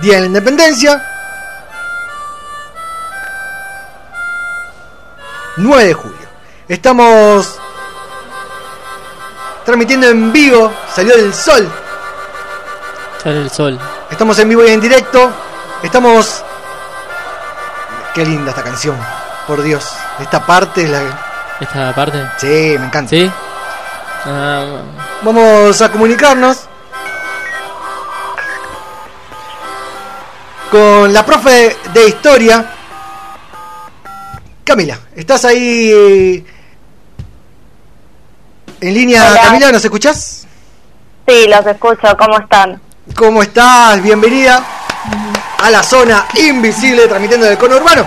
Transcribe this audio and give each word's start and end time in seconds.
Día 0.00 0.14
de 0.14 0.20
la 0.20 0.26
Independencia. 0.26 1.06
9 5.56 5.84
de 5.84 5.94
julio. 5.94 6.28
Estamos 6.68 7.58
transmitiendo 9.64 10.08
en 10.08 10.32
vivo. 10.32 10.72
Salió 10.94 11.14
el 11.14 11.34
sol. 11.34 11.70
Sale 13.22 13.42
el 13.42 13.50
sol. 13.50 13.78
Estamos 14.10 14.38
en 14.38 14.48
vivo 14.48 14.64
y 14.64 14.70
en 14.70 14.80
directo. 14.80 15.30
Estamos. 15.82 16.42
Qué 18.14 18.24
linda 18.24 18.50
esta 18.50 18.62
canción. 18.62 18.96
Por 19.46 19.62
Dios. 19.62 19.86
Esta 20.18 20.46
parte 20.46 20.84
es 20.84 20.90
la. 20.90 21.02
¿Esta 21.60 21.94
parte? 21.94 22.26
Sí, 22.38 22.76
me 22.78 22.86
encanta. 22.86 23.10
¿Sí? 23.10 23.30
Ah, 24.24 24.64
Vamos 25.22 25.82
a 25.82 25.90
comunicarnos 25.90 26.69
con 30.70 31.12
la 31.12 31.24
profe 31.24 31.76
de 31.92 32.08
historia. 32.08 32.64
Camila, 34.64 34.98
¿estás 35.16 35.44
ahí 35.44 36.44
en 38.80 38.94
línea? 38.94 39.30
Hola. 39.30 39.40
Camila, 39.42 39.72
¿nos 39.72 39.84
escuchás? 39.84 40.46
Sí, 41.26 41.46
los 41.48 41.66
escucho. 41.66 42.16
¿Cómo 42.16 42.38
están? 42.38 42.80
¿Cómo 43.16 43.42
estás? 43.42 44.00
Bienvenida 44.02 44.64
a 45.58 45.70
la 45.70 45.82
zona 45.82 46.26
invisible 46.36 47.08
transmitiendo 47.08 47.46
del 47.46 47.58
cono 47.58 47.76
urbano. 47.76 48.06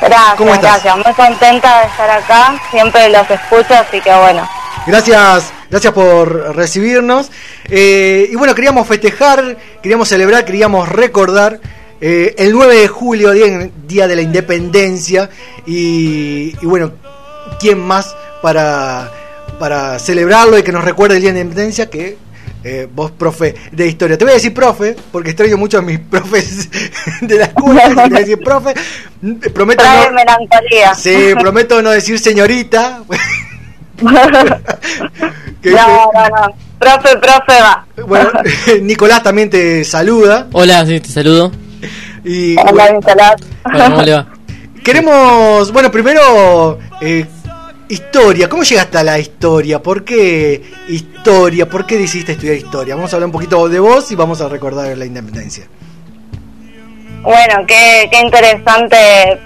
Gracias, 0.00 0.34
¿Cómo 0.36 0.54
estás? 0.54 0.82
gracias. 0.84 0.96
Muy 1.04 1.14
contenta 1.14 1.80
de 1.80 1.86
estar 1.86 2.10
acá. 2.10 2.54
Siempre 2.70 3.08
los 3.08 3.28
escucho, 3.30 3.74
así 3.74 4.00
que 4.00 4.14
bueno. 4.14 4.48
Gracias, 4.86 5.52
gracias 5.70 5.92
por 5.92 6.54
recibirnos. 6.56 7.30
Eh, 7.68 8.28
y 8.30 8.34
bueno, 8.36 8.54
queríamos 8.54 8.86
festejar, 8.86 9.56
queríamos 9.82 10.08
celebrar, 10.08 10.44
queríamos 10.44 10.88
recordar 10.88 11.60
eh, 12.00 12.34
el 12.38 12.52
9 12.52 12.76
de 12.80 12.88
julio, 12.88 13.32
día, 13.32 13.70
día 13.86 14.08
de 14.08 14.16
la 14.16 14.22
independencia. 14.22 15.30
Y, 15.66 16.54
y 16.60 16.66
bueno, 16.66 16.92
¿quién 17.58 17.78
más 17.78 18.14
para, 18.42 19.10
para 19.58 19.98
celebrarlo 19.98 20.58
y 20.58 20.62
que 20.62 20.72
nos 20.72 20.84
recuerde 20.84 21.16
el 21.16 21.22
día 21.22 21.32
de 21.32 21.38
la 21.38 21.42
independencia 21.42 21.88
que 21.88 22.18
eh, 22.64 22.88
vos, 22.92 23.12
profe 23.12 23.54
de 23.72 23.86
historia? 23.86 24.18
Te 24.18 24.24
voy 24.24 24.32
a 24.32 24.34
decir 24.34 24.52
profe, 24.52 24.96
porque 25.12 25.30
extraño 25.30 25.56
mucho 25.56 25.78
a 25.78 25.82
mis 25.82 25.98
profes 26.10 26.68
de 27.20 27.38
la 27.38 27.44
escuela. 27.46 27.88
Te 27.88 27.94
voy 27.94 28.16
a 28.16 28.20
decir 28.20 28.38
profe. 28.42 28.74
Prometo 29.54 29.82
Trae 29.82 30.08
no, 30.08 30.14
melancolía. 30.14 30.94
sí, 30.94 31.32
prometo 31.38 31.80
no 31.82 31.90
decir 31.90 32.18
señorita. 32.18 33.02
Que- 35.62 35.70
no, 35.70 36.10
no, 36.12 36.28
no. 36.28 36.54
Profe, 36.78 37.16
profe, 37.16 37.60
va. 37.60 37.86
Bueno, 38.06 38.30
Nicolás 38.82 39.22
también 39.22 39.48
te 39.50 39.84
saluda. 39.84 40.46
Hola, 40.52 40.84
sí, 40.86 41.00
te 41.00 41.08
saludo. 41.08 41.50
Y 42.24 42.56
Hola, 42.58 42.72
bueno, 42.72 42.96
Nicolás. 42.96 43.34
Hola, 43.64 43.84
¿cómo 43.90 44.02
le 44.02 44.12
va? 44.12 44.26
queremos, 44.84 45.72
bueno, 45.72 45.90
primero, 45.90 46.78
eh, 47.00 47.24
historia. 47.88 48.48
¿Cómo 48.48 48.62
llegaste 48.62 48.98
a 48.98 49.02
la 49.02 49.18
historia? 49.18 49.82
¿Por 49.82 50.04
qué 50.04 50.62
historia? 50.88 51.68
¿Por 51.68 51.86
qué 51.86 51.96
decidiste 51.98 52.32
estudiar 52.32 52.56
historia? 52.56 52.94
Vamos 52.94 53.12
a 53.12 53.16
hablar 53.16 53.26
un 53.26 53.32
poquito 53.32 53.68
de 53.68 53.78
vos 53.80 54.10
y 54.12 54.14
vamos 54.14 54.40
a 54.40 54.48
recordar 54.48 54.96
la 54.96 55.04
independencia. 55.06 55.66
Bueno, 57.22 57.64
qué, 57.66 58.08
qué 58.12 58.20
interesante 58.20 58.96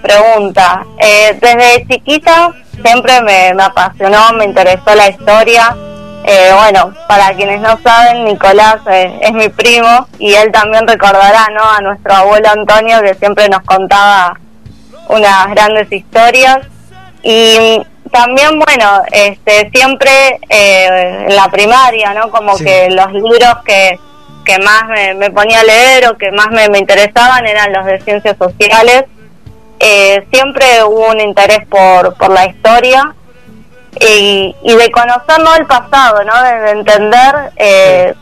pregunta. 0.03 0.85
Eh, 0.99 1.35
desde 1.41 1.87
chiquita 1.89 2.51
siempre 2.83 3.21
me, 3.21 3.53
me 3.53 3.63
apasionó, 3.63 4.33
me 4.33 4.45
interesó 4.45 4.95
la 4.95 5.09
historia. 5.09 5.75
Eh, 6.23 6.51
bueno, 6.55 6.93
para 7.07 7.33
quienes 7.33 7.61
no 7.61 7.79
saben, 7.83 8.25
Nicolás 8.25 8.77
eh, 8.91 9.19
es 9.21 9.31
mi 9.33 9.49
primo 9.49 10.07
y 10.19 10.33
él 10.35 10.51
también 10.51 10.87
recordará 10.87 11.47
¿no? 11.49 11.63
a 11.67 11.81
nuestro 11.81 12.13
abuelo 12.13 12.47
Antonio 12.49 13.01
que 13.01 13.15
siempre 13.15 13.49
nos 13.49 13.61
contaba 13.63 14.39
unas 15.09 15.47
grandes 15.49 15.91
historias. 15.91 16.59
Y 17.23 17.81
también, 18.11 18.59
bueno, 18.59 19.01
este, 19.11 19.69
siempre 19.73 20.39
eh, 20.49 21.25
en 21.27 21.35
la 21.35 21.49
primaria, 21.49 22.13
¿no? 22.13 22.29
Como 22.29 22.55
Sí. 22.55 22.65
que 22.65 22.89
los 22.91 23.11
libros 23.13 23.55
que, 23.65 23.99
que 24.45 24.59
más 24.59 24.83
me, 24.89 25.13
me 25.15 25.31
ponía 25.31 25.61
a 25.61 25.63
leer 25.63 26.07
o 26.07 26.17
que 26.17 26.31
más 26.31 26.47
me, 26.51 26.67
me 26.69 26.79
interesaban 26.79 27.45
eran 27.47 27.73
los 27.73 27.85
de 27.85 27.99
ciencias 28.01 28.37
sociales. 28.37 29.05
Eh, 29.83 30.27
siempre 30.31 30.83
hubo 30.83 31.07
un 31.09 31.19
interés 31.19 31.65
por, 31.67 32.13
por 32.15 32.29
la 32.31 32.45
historia 32.45 33.15
y, 33.99 34.55
y 34.63 34.75
de 34.75 34.91
conocer 34.91 35.39
¿no? 35.39 35.55
el 35.55 35.65
pasado, 35.65 36.23
¿no? 36.23 36.43
de, 36.43 36.59
de 36.59 36.69
entender 36.71 37.35
eh, 37.57 38.13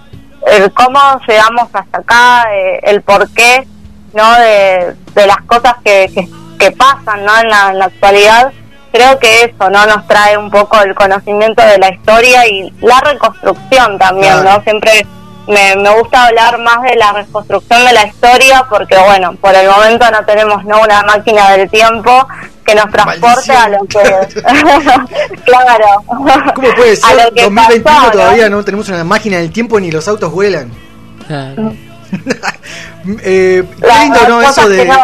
el 0.47 0.71
cómo 0.73 0.99
llegamos 1.27 1.67
hasta 1.73 1.97
acá, 1.97 2.45
eh, 2.53 2.79
el 2.83 3.01
porqué 3.01 3.67
¿no? 4.13 4.31
de, 4.39 4.95
de 5.13 5.27
las 5.27 5.41
cosas 5.47 5.75
que, 5.83 6.09
que, 6.15 6.29
que 6.57 6.71
pasan 6.71 7.25
¿no? 7.25 7.37
en, 7.39 7.49
la, 7.49 7.69
en 7.71 7.79
la 7.79 7.85
actualidad. 7.85 8.51
Creo 8.93 9.19
que 9.19 9.43
eso 9.43 9.69
no 9.69 9.85
nos 9.85 10.07
trae 10.07 10.37
un 10.37 10.49
poco 10.49 10.81
el 10.81 10.95
conocimiento 10.95 11.61
de 11.63 11.77
la 11.77 11.89
historia 11.93 12.47
y 12.47 12.71
la 12.81 12.99
reconstrucción 13.01 13.99
también, 13.99 14.33
Claro. 14.41 14.57
¿no? 14.59 14.63
Siempre 14.63 15.05
me, 15.49 15.75
me 15.75 15.89
gusta 15.99 16.27
hablar 16.27 16.59
más 16.59 16.83
de 16.83 16.95
la 16.95 17.11
reconstrucción 17.11 17.83
de 17.83 17.93
la 17.93 18.05
historia 18.05 18.65
porque, 18.69 18.95
bueno, 18.97 19.35
por 19.41 19.55
el 19.55 19.67
momento 19.67 20.09
no 20.11 20.23
tenemos 20.23 20.63
¿no? 20.63 20.81
una 20.81 21.01
máquina 21.01 21.49
del 21.51 21.67
tiempo 21.69 22.27
que 22.63 22.75
nos 22.75 22.89
transporte 22.91 23.51
a 23.51 23.67
lo 23.67 23.79
que... 23.85 23.97
claro. 25.45 25.85
¿Cómo 26.05 26.75
puede 26.75 26.93
A 26.93 26.95
ser? 26.95 27.25
lo 27.25 27.33
que 27.33 27.41
2021 27.43 27.83
pasó, 27.83 28.11
todavía 28.11 28.49
no 28.49 28.63
tenemos 28.63 28.89
una 28.89 29.03
máquina 29.03 29.37
del 29.37 29.51
tiempo 29.51 29.79
ni 29.79 29.91
los 29.91 30.07
autos 30.07 30.31
vuelan. 30.31 30.71
Claro. 31.27 31.73
Eh, 33.23 33.63
qué 33.79 33.87
lindo, 34.01 34.27
¿no? 34.27 34.41
Eso 34.41 34.67
de... 34.67 34.85
no, 34.85 34.95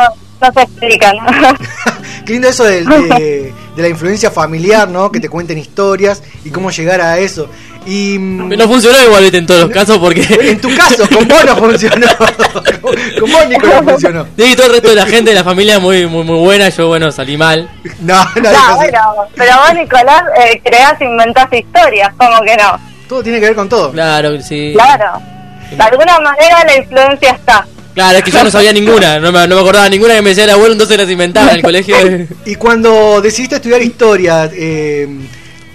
no 0.42 0.54
se 0.54 0.62
explican. 0.62 1.16
Qué 2.26 2.34
lindo 2.34 2.50
eso 2.50 2.66
de 2.66 3.54
la 3.78 3.88
influencia 3.88 4.30
familiar, 4.32 4.90
¿no? 4.90 5.12
Que 5.12 5.22
te 5.22 5.30
cuenten 5.30 5.58
historias 5.58 6.22
y 6.44 6.50
cómo 6.50 6.72
llegar 6.72 7.00
a 7.00 7.20
eso. 7.20 7.50
Y 7.86 8.18
mm, 8.18 8.50
No 8.50 8.68
funcionó 8.68 9.04
igual 9.04 9.34
en 9.34 9.46
todos 9.46 9.62
los 9.62 9.70
casos 9.70 9.98
porque. 9.98 10.22
en 10.42 10.60
tu 10.60 10.76
caso, 10.76 11.08
con 11.08 11.28
vos 11.28 11.46
no 11.46 11.56
funcionó. 11.56 12.08
Con, 12.18 12.96
con 13.20 13.32
vos, 13.32 13.48
Nico, 13.48 13.68
no 13.68 13.84
funcionó. 13.84 14.28
Sí, 14.38 14.56
todo 14.56 14.68
el 14.68 14.74
resto 14.74 14.90
de 14.90 14.96
la 14.96 15.06
gente 15.06 15.32
de 15.32 15.36
la 15.36 15.44
familia 15.44 15.80
muy 15.80 16.08
muy 16.08 16.24
muy 16.24 16.40
buena. 16.40 16.70
Yo, 16.70 16.88
bueno, 16.88 17.12
salí 17.12 17.38
mal. 17.38 17.70
No, 18.02 18.24
no, 18.36 18.52
No, 18.52 18.76
bueno, 18.76 19.00
pero 19.36 19.52
vos, 19.58 19.74
Nicolás, 19.74 20.24
eh, 20.44 20.62
creás, 20.64 21.00
inventás 21.02 21.48
historias, 21.52 22.12
¿cómo 22.18 22.42
que 22.42 22.56
no? 22.58 22.80
Todo 23.08 23.22
tiene 23.22 23.40
que 23.40 23.48
ver 23.48 23.56
con 23.56 23.70
todo. 23.70 23.92
Claro, 23.92 24.42
sí. 24.42 24.72
Claro. 24.74 25.22
De 25.70 25.84
alguna 25.84 26.20
manera 26.20 26.64
la 26.66 26.78
influencia 26.78 27.32
está. 27.32 27.66
Claro, 27.94 28.18
es 28.18 28.24
que 28.26 28.32
yo 28.32 28.44
no 28.44 28.52
sabía 28.52 28.74
ninguna. 28.74 29.20
No 29.20 29.32
me, 29.32 29.48
no 29.48 29.56
me 29.56 29.62
acordaba 29.62 29.88
ninguna 29.88 30.16
que 30.16 30.22
me 30.22 30.30
decía 30.30 30.44
el 30.44 30.50
abuelo, 30.50 30.74
entonces 30.74 30.98
las 30.98 31.10
inventaba 31.10 31.52
en 31.52 31.56
el 31.58 31.62
colegio. 31.62 31.96
Y 32.46 32.56
cuando 32.56 33.22
decidiste 33.22 33.56
estudiar 33.56 33.82
historia, 33.82 34.50
eh, 34.54 35.08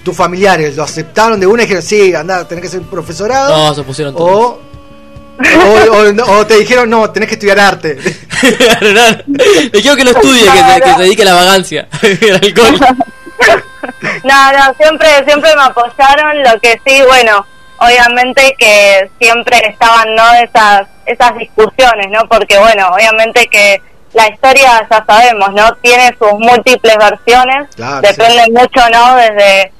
tus 0.04 0.16
familiares 0.16 0.76
lo 0.76 0.82
aceptaron 0.82 1.38
de 1.40 1.46
una 1.46 1.62
y 1.62 1.66
dijeron, 1.66 1.82
sí, 1.82 2.14
anda, 2.14 2.46
tenés 2.48 2.62
que 2.62 2.68
ser 2.70 2.82
profesorado. 2.82 3.56
No, 3.68 3.74
se 3.74 3.82
pusieron 3.82 4.14
todos. 4.14 4.58
o, 5.38 5.90
o, 5.92 5.96
o- 6.08 6.12
no, 6.12 6.24
o 6.24 6.46
te 6.46 6.56
dijeron, 6.58 6.88
no, 6.90 7.10
tenés 7.10 7.28
que 7.28 7.34
estudiar 7.34 7.58
arte. 7.60 7.98
No. 8.80 9.02
Le 9.72 9.82
quiero 9.82 9.96
que 9.96 10.04
no 10.04 10.10
estudie, 10.12 10.44
que 10.50 10.58
se, 10.74 10.80
que 10.80 10.92
se 10.94 11.02
dedique 11.02 11.22
a 11.22 11.26
la 11.26 11.34
vagancia. 11.34 11.88
El 12.02 12.34
alcohol. 12.36 12.78
No, 14.24 14.52
no, 14.52 14.74
siempre, 14.78 15.08
siempre 15.26 15.54
me 15.56 15.62
apoyaron, 15.62 16.42
lo 16.42 16.60
que 16.60 16.80
sí, 16.86 17.02
bueno, 17.06 17.46
obviamente 17.78 18.54
que 18.58 19.10
siempre 19.20 19.58
estaban, 19.68 20.14
¿no? 20.14 20.32
Esas, 20.34 20.86
esas 21.06 21.36
discusiones, 21.38 22.08
¿no? 22.10 22.28
Porque, 22.28 22.58
bueno, 22.58 22.88
obviamente 22.94 23.46
que 23.48 23.80
la 24.12 24.28
historia, 24.28 24.86
ya 24.90 25.04
sabemos, 25.06 25.52
¿no? 25.54 25.72
Tiene 25.76 26.14
sus 26.18 26.32
múltiples 26.38 26.96
versiones, 26.98 27.68
Claro, 27.74 28.00
depende 28.02 28.44
mucho, 28.52 28.80
¿no? 28.92 29.16
Desde 29.16 29.72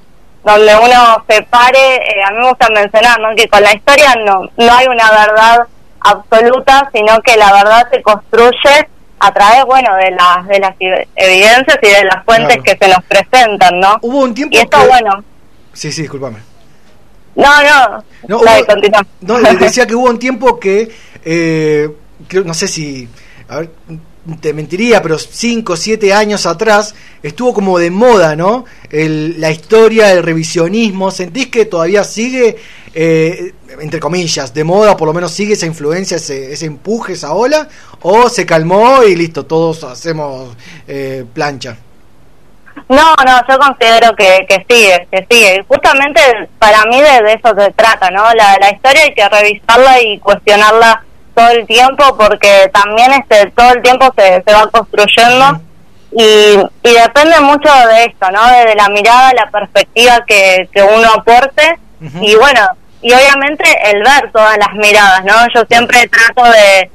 donde 0.45 0.75
uno 0.77 1.25
se 1.29 1.43
pare, 1.43 1.97
eh, 1.97 2.23
a 2.27 2.31
mí 2.33 2.39
me 2.39 2.49
gusta 2.49 2.69
mencionar, 2.75 3.21
¿no? 3.21 3.35
Que 3.37 3.49
con 3.49 3.63
la 3.63 3.75
historia 3.75 4.15
no, 4.25 4.43
no 4.57 4.73
hay 4.75 4.87
una 4.87 5.11
verdad 5.11 5.67
absoluta, 6.01 6.91
sino 6.95 7.21
que 7.21 7.37
la 7.37 7.53
verdad 7.53 7.89
se 7.93 8.03
construye 8.03 8.89
a 9.19 9.33
través, 9.33 9.65
bueno, 9.67 9.95
de 9.97 10.11
las, 10.13 10.47
de 10.49 10.59
las 10.61 10.75
evidencias 11.15 11.79
y 11.83 11.87
de 11.89 12.05
las 12.05 12.25
fuentes 12.25 12.57
Claro. 12.57 12.63
que 12.65 12.79
se 12.87 12.89
nos 12.91 13.05
presentan, 13.05 13.79
¿no? 13.79 13.99
Hubo 14.01 14.21
un 14.21 14.35
tiempo 14.35 14.57
Y 14.57 14.61
esto, 14.61 14.79
que... 14.81 14.87
bueno, 14.87 15.23
Sí, 15.75 15.93
sí, 15.93 16.03
discúlpame. 16.03 16.39
no, 17.35 17.63
no, 17.63 18.05
No, 18.29 18.39
hubo- 18.39 18.45
no, 19.41 19.53
decía 19.59 19.87
que 19.87 19.95
hubo 19.95 20.09
un 20.09 20.19
tiempo 20.19 20.59
que, 20.59 20.91
eh, 21.25 21.91
creo- 22.29 22.45
no 22.45 22.55
sé 22.55 22.67
si, 22.67 23.09
a 23.49 23.57
ver, 23.59 23.71
te 24.41 24.53
mentiría, 24.53 25.03
pero 25.03 25.19
5 25.19 25.73
o 25.73 25.77
7 25.77 26.13
años 26.13 26.45
atrás 26.47 26.95
estuvo 27.23 27.55
como 27.55 27.79
de 27.79 27.91
moda, 27.91 28.37
¿no? 28.37 28.65
El- 28.91 29.41
la 29.41 29.51
historia, 29.51 30.13
el 30.13 30.23
revisionismo. 30.23 31.11
¿Sentís 31.11 31.49
que 31.49 31.65
todavía 31.65 32.05
sigue, 32.05 32.57
eh, 32.95 33.53
entre 33.81 33.99
comillas, 33.99 34.53
de 34.53 34.63
moda, 34.65 34.97
por 34.97 35.09
lo 35.09 35.15
menos 35.15 35.33
sigue 35.33 35.55
esa 35.55 35.67
influencia, 35.67 36.19
ese, 36.19 36.53
ese 36.53 36.67
empuje, 36.67 37.15
esa 37.15 37.33
ola? 37.33 37.69
¿O 38.03 38.29
se 38.29 38.45
calmó 38.47 39.03
y 39.05 39.17
listo, 39.17 39.47
todos 39.47 39.85
hacemos 39.85 40.55
eh, 40.87 41.25
plancha? 41.33 41.77
No, 42.89 43.15
no, 43.25 43.41
yo 43.49 43.59
considero 43.59 44.15
que, 44.17 44.47
que 44.49 44.65
sigue, 44.69 45.07
que 45.11 45.27
sigue. 45.31 45.65
Justamente 45.69 46.21
para 46.59 46.85
mí 46.87 47.01
de, 47.01 47.23
de 47.23 47.33
eso 47.35 47.55
se 47.59 47.71
trata, 47.73 48.11
¿no? 48.11 48.25
La, 48.35 48.57
la 48.61 48.71
historia 48.73 49.03
hay 49.05 49.15
que 49.15 49.29
revisarla 49.29 50.01
y 50.03 50.19
cuestionarla 50.19 51.05
todo 51.35 51.49
el 51.51 51.67
tiempo 51.67 52.17
porque 52.17 52.71
también 52.73 53.13
este 53.13 53.51
todo 53.51 53.73
el 53.73 53.83
tiempo 53.83 54.13
se, 54.17 54.43
se 54.47 54.53
va 54.53 54.69
construyendo 54.71 55.61
y, 56.13 56.57
y 56.83 56.93
depende 56.93 57.41
mucho 57.41 57.71
de 57.89 58.05
esto, 58.05 58.31
¿no? 58.31 58.47
De, 58.49 58.75
la 58.75 58.89
mirada, 58.89 59.33
la 59.33 59.51
perspectiva 59.51 60.25
que, 60.27 60.69
que 60.73 60.83
uno 60.83 61.09
aporte 61.13 61.79
y 62.21 62.35
bueno, 62.35 62.61
y 63.03 63.13
obviamente 63.13 63.65
el 63.91 64.03
ver 64.03 64.33
todas 64.33 64.57
las 64.59 64.73
miradas, 64.75 65.25
¿no? 65.25 65.35
Yo 65.55 65.63
siempre 65.69 66.09
trato 66.09 66.51
de, 66.51 66.91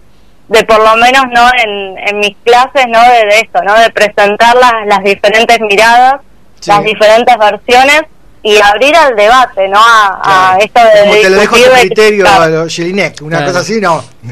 de 0.50 0.64
por 0.66 0.80
lo 0.80 0.96
menos, 0.98 1.26
¿no? 1.32 1.50
En, 1.64 1.98
en 2.08 2.20
mis 2.20 2.36
clases, 2.44 2.88
¿no? 2.88 3.02
De, 3.04 3.40
esto, 3.40 3.62
¿no? 3.64 3.76
De 3.76 3.90
presentar 3.92 4.56
las, 4.56 4.74
las 4.88 5.04
diferentes 5.04 5.60
miradas, 5.62 6.22
las 6.66 6.84
diferentes 6.84 7.38
versiones 7.38 8.02
y 8.46 8.62
abrir 8.62 8.96
al 8.96 9.16
debate, 9.16 9.68
¿no? 9.68 9.80
A, 9.82 10.56
esto 10.60 10.80
de. 10.80 11.02
Como 11.02 11.14
te 11.16 11.30
lo 11.32 11.38
dejo 11.38 11.56
tu 11.56 11.72
criterio 11.82 12.28
a 12.30 12.48
los 12.48 12.76
Jelinek, 12.76 13.20
una 13.24 13.44
cosa 13.44 13.60
así, 13.60 13.82
no. 13.82 14.04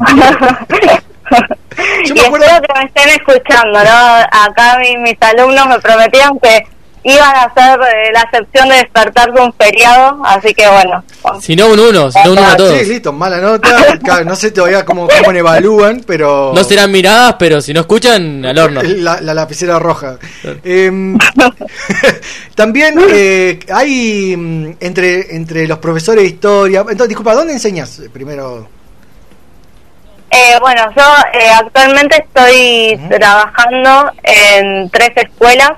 y 2.06 2.12
espero 2.12 2.62
que 2.62 2.80
me 2.80 2.86
estén 2.86 3.10
escuchando, 3.10 3.84
¿no? 3.84 4.18
Acá 4.32 4.78
mis 5.00 5.18
alumnos 5.20 5.66
me 5.66 5.80
prometieron 5.80 6.40
que 6.40 6.64
iban 7.04 7.36
a 7.36 7.44
hacer 7.44 7.80
eh, 7.82 8.12
la 8.14 8.22
excepción 8.22 8.70
de 8.70 8.76
despertar 8.76 9.34
de 9.34 9.42
un 9.42 9.54
feriado, 9.54 10.22
así 10.24 10.54
que 10.54 10.68
bueno. 10.68 11.04
Si 11.42 11.56
no 11.56 11.68
un 11.68 11.80
uno, 11.80 12.12
si 12.12 12.20
no 12.24 12.32
un 12.32 12.38
uno 12.38 12.48
a 12.48 12.56
todos. 12.56 12.80
Sí, 12.80 12.86
listo, 12.86 13.12
mala 13.12 13.40
nota. 13.40 14.24
no 14.26 14.36
sé 14.36 14.52
todavía 14.52 14.86
cómo, 14.86 15.08
cómo 15.08 15.38
evalúan, 15.38 16.04
pero... 16.08 16.54
No 16.56 16.64
serán 16.64 16.92
miradas, 16.92 17.36
pero 17.38 17.62
si 17.62 17.74
no 17.74 17.82
escuchan, 17.82 18.46
al 18.46 18.58
horno. 18.58 18.82
La, 18.84 19.20
lapicera 19.22 19.80
roja. 19.80 20.18
Em, 20.64 21.18
también 22.56 22.96
eh, 23.10 23.60
hay 23.74 24.36
mm, 24.38 24.78
entre, 24.80 25.36
entre 25.36 25.68
los 25.68 25.80
profesores 25.80 26.24
de 26.24 26.30
historia... 26.30 26.82
Entonces, 26.82 27.10
disculpa, 27.10 27.34
¿dónde 27.34 27.54
enseñas 27.54 28.02
primero? 28.14 28.68
Eh, 30.32 30.58
bueno, 30.62 30.82
yo 30.96 31.04
actualmente 31.60 32.24
estoy 32.24 33.00
trabajando 33.10 34.12
en 34.24 34.90
tres 34.90 35.12
escuelas 35.16 35.74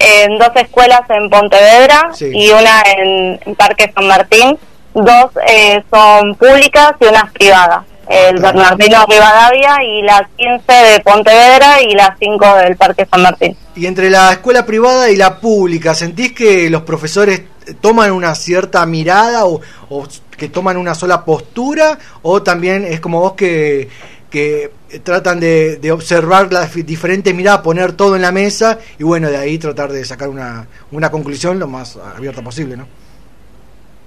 en 0.00 0.38
dos 0.38 0.50
escuelas 0.54 1.02
en 1.08 1.28
Pontevedra 1.30 2.10
y 2.20 2.50
una 2.50 2.82
en, 2.96 3.54
Parque 3.56 3.90
San 3.94 4.06
Martín. 4.06 4.58
Dos 4.94 5.30
eh, 5.46 5.82
son 5.90 6.34
públicas 6.34 6.92
y 7.00 7.06
una 7.06 7.30
privada. 7.32 7.84
El 8.08 8.40
Bernardino 8.40 9.04
Rivadavia 9.06 9.76
y 9.84 10.02
la 10.02 10.26
15 10.36 10.72
de 10.72 11.00
Pontevedra 11.00 11.82
y 11.82 11.94
la 11.94 12.16
5 12.18 12.56
del 12.56 12.76
Parque 12.76 13.06
San 13.10 13.22
Martín. 13.22 13.56
Y 13.76 13.86
entre 13.86 14.08
la 14.08 14.32
escuela 14.32 14.64
privada 14.64 15.10
y 15.10 15.16
la 15.16 15.38
pública, 15.38 15.94
¿sentís 15.94 16.32
que 16.32 16.70
los 16.70 16.82
profesores 16.82 17.42
toman 17.82 18.12
una 18.12 18.34
cierta 18.34 18.84
mirada 18.86 19.44
o, 19.44 19.60
o 19.90 20.08
que 20.36 20.48
toman 20.48 20.78
una 20.78 20.94
sola 20.94 21.24
postura? 21.24 21.98
¿O 22.22 22.42
también 22.42 22.86
es 22.86 23.00
como 23.00 23.20
vos 23.20 23.34
que 23.34 23.90
que 24.30 24.70
tratan 25.02 25.40
de, 25.40 25.90
observar 25.92 26.52
las 26.52 26.74
diferentes 26.74 27.34
miradas, 27.34 27.62
poner 27.62 27.92
todo 27.92 28.16
en 28.16 28.22
la 28.22 28.32
mesa 28.32 28.78
y 28.98 29.04
bueno, 29.04 29.28
de 29.30 29.36
ahí 29.36 29.58
tratar 29.58 29.90
de 29.90 30.04
sacar 30.04 30.28
una, 30.28 30.66
una 30.90 31.10
conclusión 31.10 31.58
lo 31.58 31.66
más 31.66 31.96
abierta 31.96 32.42
posible, 32.42 32.76
¿no? 32.76 32.86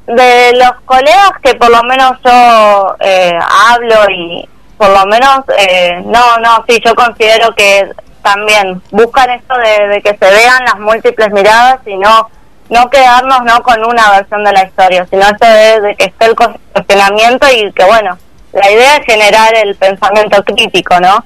De 0.08 0.54
los 0.54 0.82
colegas 0.86 1.34
que 1.42 1.56
por 1.56 1.70
lo 1.70 1.84
menos 1.84 2.14
yo 2.24 2.96
eh, 3.00 3.38
hablo 3.70 4.10
y 4.10 4.48
por 4.78 4.90
lo 4.90 5.06
menos, 5.06 5.44
eh, 5.58 6.02
no, 6.06 6.38
no, 6.38 6.66
sí, 6.68 6.82
yo 6.84 6.96
considero 6.96 7.54
que 7.56 7.88
también 8.24 8.82
buscan 8.92 9.30
esto 9.30 9.54
de, 9.58 10.02
que 10.02 10.18
se 10.18 10.34
vean 10.34 10.66
las 10.66 10.80
múltiples 10.80 11.32
miradas 11.32 11.80
y 11.86 11.96
no 11.98 12.30
no 12.70 12.90
quedarnos 12.90 13.44
no 13.44 13.62
con 13.64 13.84
una 13.84 14.12
versión 14.12 14.46
de 14.46 14.54
la 14.54 14.64
historia, 14.64 15.06
sino 15.10 15.24
esto 15.24 15.46
de, 15.46 15.82
de 15.82 15.96
que 15.96 16.06
esté 16.06 16.26
el 16.26 16.36
cuestionamiento 16.36 17.46
y 17.52 17.70
que 17.74 17.84
bueno, 17.84 18.18
la 18.53 18.71
idea 18.71 18.98
es 18.98 19.06
generar 19.06 19.56
el 19.56 19.75
pensamiento 19.75 20.44
crítico, 20.44 21.00
¿no? 21.00 21.24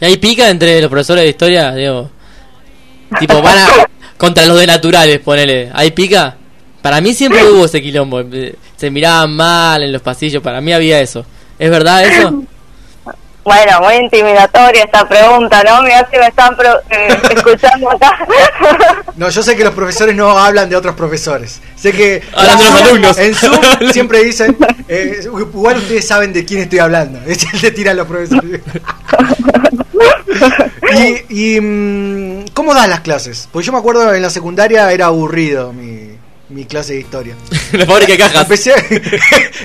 ¿Y 0.00 0.04
ahí 0.04 0.16
pica 0.16 0.48
entre 0.48 0.80
los 0.80 0.90
profesores 0.90 1.24
de 1.24 1.30
historia, 1.30 1.72
digo? 1.72 2.10
Tipo, 3.20 3.40
van 3.40 3.58
a, 3.58 3.68
contra 4.16 4.46
los 4.46 4.58
de 4.58 4.66
naturales, 4.66 5.20
ponele. 5.20 5.70
¿Ahí 5.72 5.92
pica? 5.92 6.36
Para 6.82 7.00
mí 7.00 7.14
siempre 7.14 7.44
hubo 7.44 7.64
ese 7.64 7.80
quilombo. 7.80 8.22
Se 8.76 8.90
miraban 8.90 9.34
mal 9.34 9.82
en 9.82 9.92
los 9.92 10.02
pasillos, 10.02 10.42
para 10.42 10.60
mí 10.60 10.72
había 10.72 11.00
eso. 11.00 11.24
¿Es 11.58 11.70
verdad 11.70 12.04
eso? 12.04 12.42
Bueno, 13.46 13.80
muy 13.80 13.94
intimidatoria 13.94 14.82
esta 14.82 15.08
pregunta, 15.08 15.62
¿no? 15.62 15.80
Mira 15.82 16.04
si 16.10 16.18
me 16.18 16.26
están 16.26 16.56
eh, 16.90 17.16
escuchando 17.30 17.92
acá. 17.92 18.26
No, 19.14 19.30
yo 19.30 19.40
sé 19.40 19.56
que 19.56 19.62
los 19.62 19.72
profesores 19.72 20.16
no 20.16 20.36
hablan 20.36 20.68
de 20.68 20.74
otros 20.74 20.96
profesores. 20.96 21.60
Sé 21.76 21.92
que 21.92 22.24
hablan 22.34 22.58
de 22.58 22.64
los 22.64 22.82
alumnos. 22.82 23.18
En 23.18 23.34
Zoom 23.36 23.60
siempre 23.92 24.24
dicen, 24.24 24.56
eh, 24.88 25.20
igual 25.22 25.76
ustedes 25.76 26.08
saben 26.08 26.32
de 26.32 26.44
quién 26.44 26.62
estoy 26.62 26.80
hablando. 26.80 27.20
Es 27.24 27.46
el 27.52 27.60
de 27.60 27.70
tiran 27.70 27.96
los 27.96 28.08
profesores. 28.08 28.62
y, 31.28 31.54
y 31.56 31.60
mm, 31.60 32.46
¿cómo 32.52 32.74
dan 32.74 32.90
las 32.90 33.00
clases? 33.00 33.48
Porque 33.52 33.64
yo 33.64 33.72
me 33.72 33.78
acuerdo 33.78 34.12
en 34.12 34.22
la 34.22 34.30
secundaria 34.30 34.90
era 34.90 35.06
aburrido 35.06 35.72
mi, 35.72 36.18
mi 36.48 36.64
clase 36.64 36.94
de 36.94 36.98
historia. 36.98 37.36
la 37.70 37.86
fábrica 37.86 38.10
de 38.10 38.18
cajas. 38.18 38.42
Empecé, 38.42 38.74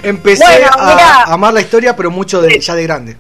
empecé 0.04 0.66
a, 0.66 1.24
amar 1.34 1.52
la 1.52 1.62
historia, 1.62 1.96
pero 1.96 2.12
mucho 2.12 2.44
de, 2.44 2.60
ya 2.60 2.76
de 2.76 2.84
grande. 2.84 3.18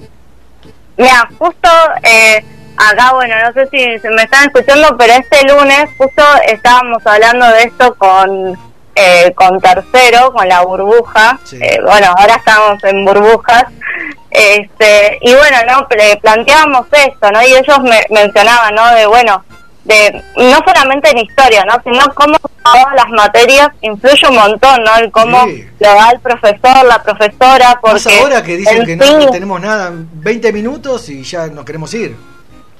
Mira, 0.97 1.29
justo 1.37 1.69
eh, 2.03 2.43
acá, 2.77 3.13
bueno, 3.13 3.35
no 3.43 3.53
sé 3.53 3.67
si 3.67 3.99
se 3.99 4.09
me 4.09 4.23
están 4.23 4.47
escuchando, 4.47 4.95
pero 4.97 5.13
este 5.13 5.47
lunes 5.47 5.89
justo 5.97 6.23
estábamos 6.47 7.05
hablando 7.05 7.47
de 7.47 7.63
esto 7.63 7.95
con 7.95 8.57
eh, 8.95 9.33
con 9.35 9.59
tercero, 9.61 10.33
con 10.33 10.47
la 10.47 10.61
burbuja. 10.61 11.39
Eh, 11.53 11.79
bueno, 11.81 12.13
ahora 12.17 12.35
estamos 12.35 12.83
en 12.83 13.05
burbujas. 13.05 13.65
Este, 14.29 15.17
y 15.21 15.33
bueno, 15.33 15.57
no 15.67 15.87
planteábamos 16.21 16.87
esto, 16.91 17.31
¿no? 17.31 17.41
Y 17.41 17.53
ellos 17.53 17.79
me 17.81 18.01
mencionaban, 18.09 18.75
¿no? 18.75 18.93
De 18.93 19.05
bueno, 19.05 19.43
de 19.83 20.23
no 20.37 20.57
solamente 20.65 21.09
en 21.09 21.19
historia, 21.19 21.65
¿no? 21.65 21.81
Sino 21.83 22.13
cómo 22.13 22.37
todas 22.63 22.95
las 22.95 23.09
materias 23.09 23.69
influye 23.81 24.27
un 24.27 24.35
montón, 24.35 24.83
¿no? 24.83 24.95
El 24.97 25.11
cómo 25.11 25.45
le 25.45 25.67
da 25.79 26.11
el 26.11 26.19
profesor, 26.19 26.85
la 26.85 27.01
profesora, 27.01 27.79
porque... 27.81 28.19
ahora 28.19 28.43
que 28.43 28.57
dicen 28.57 28.85
que 28.85 28.95
no 28.95 29.31
tenemos 29.31 29.61
nada, 29.61 29.91
20 29.93 30.53
minutos 30.53 31.09
y 31.09 31.23
ya 31.23 31.47
nos 31.47 31.65
queremos 31.65 31.93
ir. 31.93 32.15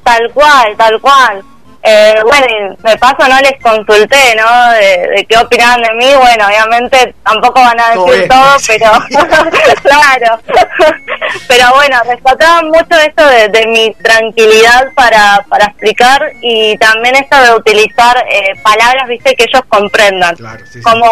Tal 0.03 0.31
cual, 0.33 0.75
tal 0.77 0.99
cual. 0.99 1.43
Eh, 1.83 2.21
bueno, 2.23 2.75
de 2.77 2.97
paso 2.97 3.27
no 3.27 3.39
les 3.39 3.59
consulté, 3.61 4.35
¿no? 4.35 4.71
De, 4.73 5.25
qué 5.27 5.37
opinaban 5.37 5.81
de 5.81 5.93
mí. 5.93 6.13
Bueno, 6.15 6.45
obviamente 6.45 7.15
tampoco 7.23 7.59
van 7.59 7.79
a 7.79 7.89
decir 7.89 8.27
todo, 8.27 8.55
pero 8.67 8.91
claro. 9.81 10.39
pero 11.47 11.73
bueno, 11.73 11.97
rescataban 12.05 12.67
mucho 12.67 12.99
esto 12.99 13.25
de, 13.25 13.67
mi 13.67 13.93
tranquilidad 13.95 14.89
para, 14.95 15.43
para 15.49 15.65
explicar 15.65 16.31
y 16.41 16.77
también 16.77 17.15
esto 17.15 17.37
de 17.41 17.55
utilizar 17.55 18.17
eh, 18.29 18.53
palabras, 18.61 19.07
viste, 19.07 19.35
que 19.35 19.45
ellos 19.45 19.63
comprendan. 19.67 20.35
Como 20.83 21.05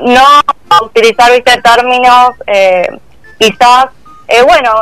no 0.00 0.24
utilizar, 0.82 1.30
viste, 1.32 1.60
términos 1.60 2.30
eh, 2.46 2.86
quizás, 3.38 3.86
eh, 4.28 4.42
bueno, 4.42 4.72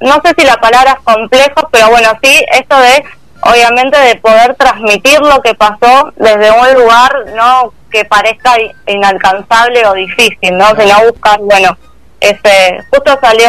no 0.00 0.20
sé 0.24 0.34
si 0.36 0.44
la 0.44 0.56
palabra 0.56 0.92
es 0.92 1.04
complejo, 1.04 1.68
pero 1.70 1.88
bueno, 1.90 2.10
sí, 2.22 2.44
esto 2.52 2.78
de 2.78 3.04
obviamente 3.42 3.98
de 3.98 4.16
poder 4.16 4.54
transmitir 4.54 5.20
lo 5.20 5.40
que 5.42 5.54
pasó 5.54 6.12
desde 6.16 6.50
un 6.50 6.74
lugar 6.74 7.12
no 7.34 7.72
que 7.90 8.04
parezca 8.04 8.54
inalcanzable 8.86 9.86
o 9.86 9.92
difícil, 9.94 10.56
¿no? 10.56 10.68
Sino 10.70 11.10
buscar, 11.10 11.38
bueno, 11.40 11.76
ese 12.20 12.82
justo 12.90 13.18
salió 13.20 13.48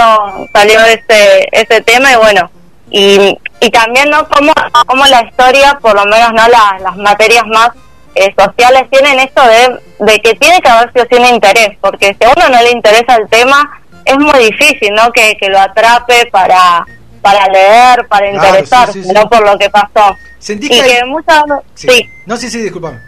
salió 0.51 0.79
ese 0.81 1.47
ese 1.51 1.81
tema 1.81 2.11
y 2.11 2.15
bueno, 2.15 2.51
y, 2.89 3.37
y 3.59 3.69
también 3.69 4.09
no 4.09 4.27
como, 4.27 4.53
como 4.85 5.05
la 5.05 5.23
historia, 5.23 5.79
por 5.81 5.95
lo 5.95 6.05
menos 6.05 6.33
no 6.33 6.47
las 6.47 6.95
materias 6.97 7.45
más 7.47 7.69
eh, 8.15 8.33
sociales 8.37 8.83
tienen 8.91 9.19
esto 9.19 9.41
de, 9.43 9.79
de 10.05 10.19
que 10.19 10.35
tiene 10.35 10.59
que 10.61 10.69
haber 10.69 10.91
si 10.93 11.15
un 11.15 11.25
interés, 11.25 11.77
porque 11.81 12.15
si 12.19 12.25
a 12.25 12.31
uno 12.35 12.49
no 12.49 12.61
le 12.61 12.71
interesa 12.71 13.15
el 13.15 13.27
tema, 13.29 13.81
es 14.05 14.17
muy 14.17 14.37
difícil, 14.39 14.93
¿no? 14.93 15.11
Que, 15.11 15.35
que 15.37 15.49
lo 15.49 15.59
atrape 15.59 16.27
para 16.27 16.85
para 17.23 17.47
leer, 17.47 18.07
para 18.07 18.29
interesarse, 18.29 19.01
no 19.13 19.27
por 19.29 19.43
lo 19.43 19.57
que 19.57 19.69
pasó. 19.69 20.15
Sentí 20.37 20.67
que, 20.67 20.83
que 20.83 21.05
muchas... 21.05 21.43
Sí. 21.73 22.07
No, 22.27 22.35
sí, 22.37 22.49
sí, 22.51 22.61
disculpame. 22.61 22.99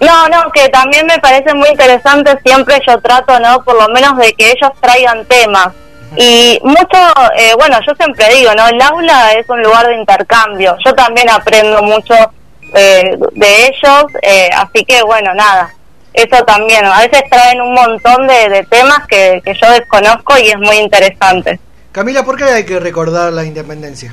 No, 0.00 0.28
no, 0.28 0.50
que 0.52 0.68
también 0.68 1.06
me 1.06 1.18
parece 1.18 1.52
muy 1.54 1.68
interesante, 1.68 2.38
siempre 2.44 2.80
yo 2.86 3.00
trato, 3.00 3.38
¿no? 3.40 3.62
Por 3.62 3.74
lo 3.74 3.88
menos 3.88 4.16
de 4.16 4.32
que 4.32 4.52
ellos 4.52 4.70
traigan 4.80 5.24
temas. 5.26 5.68
Y 6.16 6.60
mucho, 6.62 6.98
eh, 7.36 7.54
bueno, 7.58 7.78
yo 7.86 7.94
siempre 7.94 8.32
digo, 8.34 8.52
¿no? 8.54 8.68
El 8.68 8.80
aula 8.80 9.32
es 9.32 9.48
un 9.48 9.62
lugar 9.62 9.86
de 9.86 9.96
intercambio. 9.96 10.76
Yo 10.84 10.94
también 10.94 11.28
aprendo 11.30 11.82
mucho 11.82 12.14
eh, 12.74 13.16
de 13.32 13.66
ellos, 13.66 14.04
eh, 14.22 14.50
así 14.54 14.84
que 14.84 15.02
bueno, 15.02 15.34
nada. 15.34 15.72
Eso 16.12 16.44
también, 16.44 16.84
a 16.84 17.00
veces 17.00 17.22
traen 17.30 17.60
un 17.62 17.72
montón 17.72 18.26
de, 18.26 18.48
de 18.48 18.64
temas 18.64 19.06
que, 19.08 19.40
que 19.44 19.54
yo 19.54 19.70
desconozco 19.70 20.36
y 20.36 20.48
es 20.48 20.58
muy 20.58 20.76
interesante. 20.76 21.58
Camila, 21.92 22.24
¿por 22.24 22.36
qué 22.36 22.44
hay 22.44 22.64
que 22.64 22.80
recordar 22.80 23.32
la 23.32 23.44
independencia? 23.44 24.12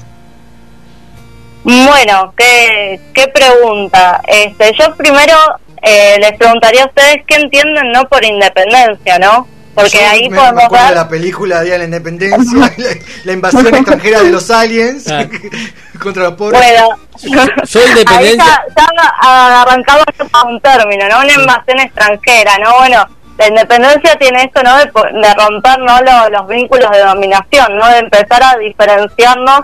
Bueno, 1.63 2.33
qué, 2.38 3.00
qué 3.13 3.27
pregunta. 3.27 4.21
Este, 4.27 4.71
yo 4.77 4.95
primero 4.95 5.36
eh, 5.81 6.17
les 6.19 6.38
preguntaría 6.38 6.83
a 6.83 6.88
ustedes 6.88 7.17
qué 7.27 7.36
entienden 7.36 7.91
no 7.91 8.07
por 8.07 8.24
independencia, 8.24 9.19
¿no? 9.19 9.48
porque 9.75 9.98
Yo 10.00 10.09
ahí 10.09 10.29
me, 10.29 10.36
podemos 10.36 10.55
me 10.55 10.63
acuerdo 10.63 10.83
ver... 10.88 10.93
de 10.93 11.00
la 11.00 11.07
película 11.09 11.62
Día 11.62 11.74
de 11.74 11.77
la 11.79 11.83
Independencia, 11.86 12.59
la, 12.77 12.89
la 13.24 13.31
invasión 13.31 13.67
extranjera 13.67 14.24
de 14.24 14.29
los 14.29 14.50
aliens 14.51 15.07
Ah. 15.09 15.25
contra 16.01 16.24
los 16.24 16.33
pobres. 16.33 16.59
Bueno, 16.59 16.89
Yo 17.63 17.79
independencia- 17.88 18.17
ahí 18.17 18.36
ya, 18.38 18.63
ya 18.75 19.62
arrancamos 19.62 20.05
a 20.33 20.43
un 20.48 20.59
término, 20.59 21.07
¿no? 21.07 21.19
Una 21.19 21.33
invasión 21.33 21.79
extranjera, 21.79 22.57
¿no? 22.57 22.77
Bueno, 22.79 23.05
la 23.39 23.48
independencia 23.48 24.15
tiene 24.17 24.43
esto, 24.43 24.62
¿no? 24.62 24.77
De, 24.77 24.86
romper, 25.34 25.79
¿no? 25.79 26.01
Lo- 26.01 26.29
los 26.29 26.48
vínculos 26.48 26.91
de 26.91 27.00
dominación, 27.00 27.77
¿no? 27.77 27.88
De 27.88 28.00
empezar 28.00 28.43
a 28.43 28.58
diferenciarnos 28.58 29.62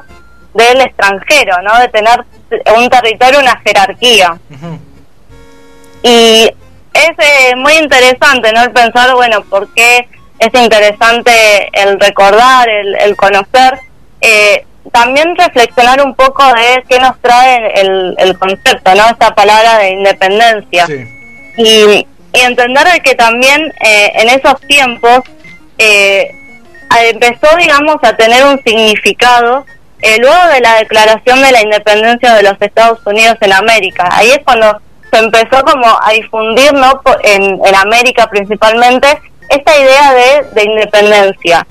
del 0.54 0.80
extranjero, 0.82 1.62
¿no? 1.62 1.78
De 1.80 1.90
tener 1.90 2.24
un 2.78 2.90
territorio, 2.90 3.40
una 3.42 3.60
jerarquía. 3.66 4.38
Y 6.04 6.50
es 6.94 7.10
eh, 7.18 7.56
muy 7.58 7.74
interesante, 7.74 8.52
¿no? 8.54 8.64
El 8.64 8.72
pensar, 8.72 9.14
bueno, 9.14 9.42
por 9.44 9.68
qué 9.74 10.08
es 10.40 10.54
interesante 10.54 11.70
el 11.74 12.00
recordar, 12.00 12.70
el, 12.70 12.96
el 12.96 13.16
conocer. 13.18 13.80
Eh, 14.22 14.66
también 14.94 15.36
reflexionar 15.36 16.02
un 16.02 16.16
poco 16.16 16.44
de 16.54 16.84
qué 16.88 17.00
nos 17.00 17.20
trae 17.20 17.82
el, 17.82 18.16
el 18.20 18.38
concepto, 18.40 18.96
¿no? 18.96 19.10
Esta 19.10 19.36
palabra 19.36 19.80
de 19.80 19.90
independencia. 19.90 20.86
Sí. 20.86 21.06
Y, 21.58 22.08
y 22.36 22.42
entender 22.42 22.86
de 22.88 23.00
que 23.00 23.16
también 23.16 23.74
eh, 23.82 24.12
en 24.16 24.30
esos 24.30 24.60
tiempos 24.62 25.22
eh, 25.78 26.32
empezó, 27.12 27.56
digamos, 27.58 27.98
a 28.04 28.16
tener 28.16 28.46
un 28.46 28.62
significado 28.64 29.66
eh, 30.02 30.18
luego 30.20 30.48
de 30.54 30.60
la 30.62 30.76
declaración 30.76 31.42
de 31.42 31.52
la 31.52 31.62
independencia 31.62 32.34
de 32.36 32.44
los 32.44 32.62
Estados 32.62 33.00
Unidos 33.06 33.38
en 33.42 33.54
América. 33.54 34.10
Ahí 34.12 34.30
es 34.32 34.40
cuando 34.44 34.80
se 35.12 35.20
empezó 35.20 35.64
como 35.64 35.88
a 35.88 36.12
difundir, 36.12 36.74
¿no? 36.74 37.02
En, 37.24 37.44
en 37.66 37.76
América 37.76 38.28
principalmente, 38.28 39.08
esta 39.50 39.78
idea 39.78 40.14
de, 40.14 40.44
de 40.52 40.64
independencia. 40.64 41.66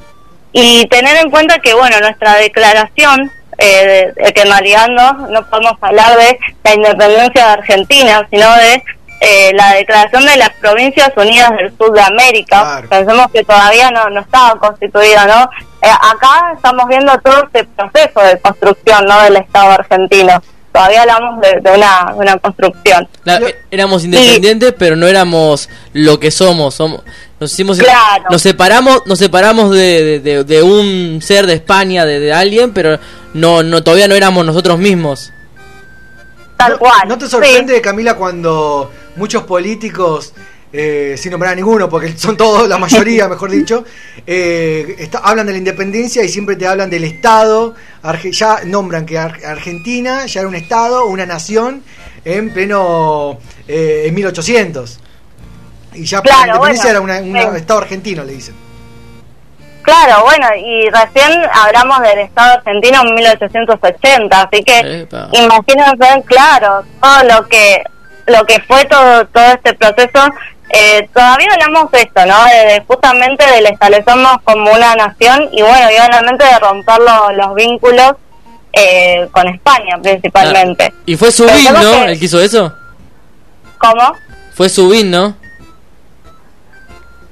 Y 0.52 0.86
tener 0.86 1.16
en 1.16 1.30
cuenta 1.30 1.58
que, 1.58 1.74
bueno, 1.74 1.98
nuestra 2.00 2.36
declaración, 2.36 3.30
eh, 3.58 4.12
de, 4.16 4.32
que 4.32 4.42
en 4.42 4.50
realidad 4.50 4.88
no 4.88 5.46
podemos 5.48 5.74
hablar 5.80 6.16
de 6.16 6.38
la 6.64 6.74
independencia 6.74 7.46
de 7.46 7.52
Argentina, 7.52 8.26
sino 8.30 8.56
de 8.56 8.82
eh, 9.24 9.52
la 9.54 9.72
declaración 9.74 10.24
de 10.26 10.36
las 10.36 10.50
Provincias 10.60 11.10
Unidas 11.16 11.50
del 11.56 11.76
Sur 11.76 11.92
de 11.92 12.00
América. 12.02 12.60
Claro. 12.62 12.88
Pensemos 12.88 13.26
que 13.32 13.42
todavía 13.44 13.90
no, 13.90 14.08
no 14.10 14.20
estaba 14.20 14.58
constituida, 14.58 15.26
¿no? 15.26 15.42
Eh, 15.82 15.88
acá 15.90 16.52
estamos 16.54 16.86
viendo 16.88 17.12
todo 17.18 17.44
este 17.44 17.64
proceso 17.64 18.20
de 18.20 18.38
construcción, 18.40 19.04
¿no? 19.06 19.22
Del 19.22 19.36
Estado 19.36 19.70
argentino. 19.72 20.42
Todavía 20.72 21.02
hablamos 21.02 21.40
de, 21.40 21.60
de 21.60 21.70
una, 21.70 22.06
de 22.12 22.18
una 22.18 22.36
construcción. 22.38 23.08
La- 23.22 23.36
eh, 23.36 23.54
éramos 23.70 24.04
independientes, 24.04 24.74
pero 24.76 24.96
no 24.96 25.06
éramos 25.06 25.68
lo 25.92 26.18
que 26.18 26.30
somos. 26.32 26.74
somos 26.74 27.00
nos 27.40 27.52
hicimos, 27.52 27.78
Claro. 27.78 28.24
nos 28.30 28.42
separamos, 28.42 29.02
nos 29.06 29.18
separamos 29.18 29.70
de, 29.70 30.02
de- 30.02 30.20
de- 30.20 30.44
de 30.44 30.62
un 30.62 31.20
ser 31.22 31.46
de 31.46 31.54
España, 31.54 32.04
de, 32.06 32.18
de 32.18 32.32
alguien, 32.32 32.72
pero 32.72 32.98
no, 33.34 33.62
no, 33.62 33.82
todavía 33.84 34.08
no 34.08 34.14
éramos 34.14 34.44
nosotros 34.46 34.78
mismos. 34.78 35.32
Tal 36.56 36.72
¿No, 36.72 36.78
cual. 36.78 37.08
¿No 37.08 37.18
te 37.18 37.24
sí. 37.26 37.30
sorprende, 37.32 37.80
Camila, 37.80 38.14
cuando 38.14 38.90
muchos 39.16 39.44
políticos, 39.44 40.34
eh, 40.72 41.14
sin 41.16 41.30
nombrar 41.30 41.52
a 41.52 41.56
ninguno, 41.56 41.88
porque 41.88 42.16
son 42.18 42.36
todos, 42.36 42.68
la 42.68 42.78
mayoría, 42.78 43.28
mejor 43.28 43.50
dicho, 43.60 43.84
eh, 44.26 44.96
está- 44.98 45.18
hablan 45.18 45.46
de 45.46 45.52
la 45.52 45.58
independencia 45.58 46.24
y 46.24 46.28
siempre 46.28 46.56
te 46.56 46.66
hablan 46.66 46.90
del 46.90 47.04
Estado? 47.04 47.74
Arge- 48.02 48.32
ya 48.32 48.60
nombran 48.64 49.06
que 49.06 49.16
Ar- 49.18 49.44
Argentina 49.46 50.26
ya 50.26 50.40
era 50.40 50.48
un 50.48 50.54
Estado, 50.56 51.06
una 51.06 51.26
nación, 51.26 51.82
en 52.24 52.52
pleno 52.52 53.38
eh, 53.68 54.04
en 54.06 54.14
1800. 54.14 55.00
Y 55.94 56.04
ya 56.06 56.20
Claro, 56.22 56.38
la 56.40 56.46
independencia 56.54 56.98
bueno, 57.00 57.12
era 57.14 57.22
una- 57.22 57.46
un 57.48 57.52
sí. 57.54 57.58
Estado 57.60 57.78
argentino, 57.80 58.24
le 58.24 58.32
dicen. 58.32 58.54
Claro, 59.82 60.24
bueno, 60.24 60.46
y 60.56 60.88
recién 60.88 61.42
hablamos 61.52 62.00
del 62.00 62.20
Estado 62.20 62.54
argentino 62.54 63.02
en 63.06 63.14
1880, 63.14 64.40
así 64.42 64.64
que 64.64 65.02
Epa. 65.02 65.28
imagínense, 65.32 66.24
claro, 66.26 66.84
todo 67.02 67.22
lo 67.24 67.46
que 67.48 67.82
lo 68.26 68.44
que 68.46 68.60
fue 68.60 68.84
todo 68.86 69.26
todo 69.26 69.44
este 69.52 69.74
proceso. 69.74 70.28
Eh, 70.70 71.08
todavía 71.12 71.46
hablamos 71.52 71.90
de 71.92 72.00
esto, 72.02 72.24
¿no? 72.26 72.44
De, 72.46 72.72
de 72.74 72.84
justamente 72.86 73.44
del 73.46 73.66
establecernos 73.66 74.38
como 74.44 74.72
una 74.72 74.94
nación 74.96 75.48
y 75.52 75.62
bueno, 75.62 75.88
y 75.90 75.94
obviamente 76.08 76.44
de 76.44 76.58
romper 76.58 76.98
lo- 77.00 77.32
los 77.32 77.54
vínculos 77.54 78.12
eh, 78.72 79.28
con 79.30 79.46
España 79.48 79.98
principalmente. 80.02 80.92
Ah, 80.92 81.02
Y 81.06 81.16
fue 81.16 81.28
Pensemos 81.30 81.82
¿no? 81.84 81.92
que- 81.92 82.04
El 82.12 82.18
que 82.18 82.24
hizo 82.24 82.40
eso. 82.40 82.72
¿Cómo? 83.78 84.14
Fue 84.54 84.68
Subín, 84.68 85.10
¿no? 85.10 85.36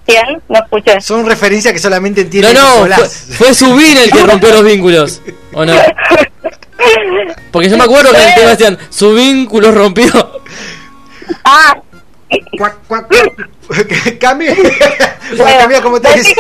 ¿Quién? 0.04 0.42
No 0.48 0.58
escuché. 0.58 1.00
Son 1.00 1.24
referencias 1.26 1.72
que 1.72 1.78
solamente 1.78 2.20
No, 2.20 2.24
entiende 2.26 2.54
no, 2.54 2.60
fue, 2.60 2.88
Nicolás. 2.88 3.26
fue 3.38 3.54
Subín 3.54 3.96
el 3.96 4.10
que 4.10 4.22
rompió 4.24 4.50
los 4.50 4.64
vínculos. 4.64 5.20
¿O 5.54 5.64
no? 5.64 5.72
Porque 7.52 7.68
yo 7.68 7.76
me 7.78 7.84
acuerdo 7.84 8.10
que 8.10 8.16
en 8.22 8.28
el 8.28 8.34
tema 8.34 8.50
decían, 8.50 8.78
su 8.90 9.14
vínculo 9.14 9.70
rompió. 9.72 10.04
Ah, 11.44 11.76
Cuac, 12.56 12.76
cuac, 12.86 13.06
cuac. 13.08 13.48
Cami, 14.20 14.46
Bueno, 14.48 14.70
Camila, 15.60 15.82
¿cómo 15.82 16.00
te 16.00 16.08
decí 16.08 16.30
dice? 16.30 16.34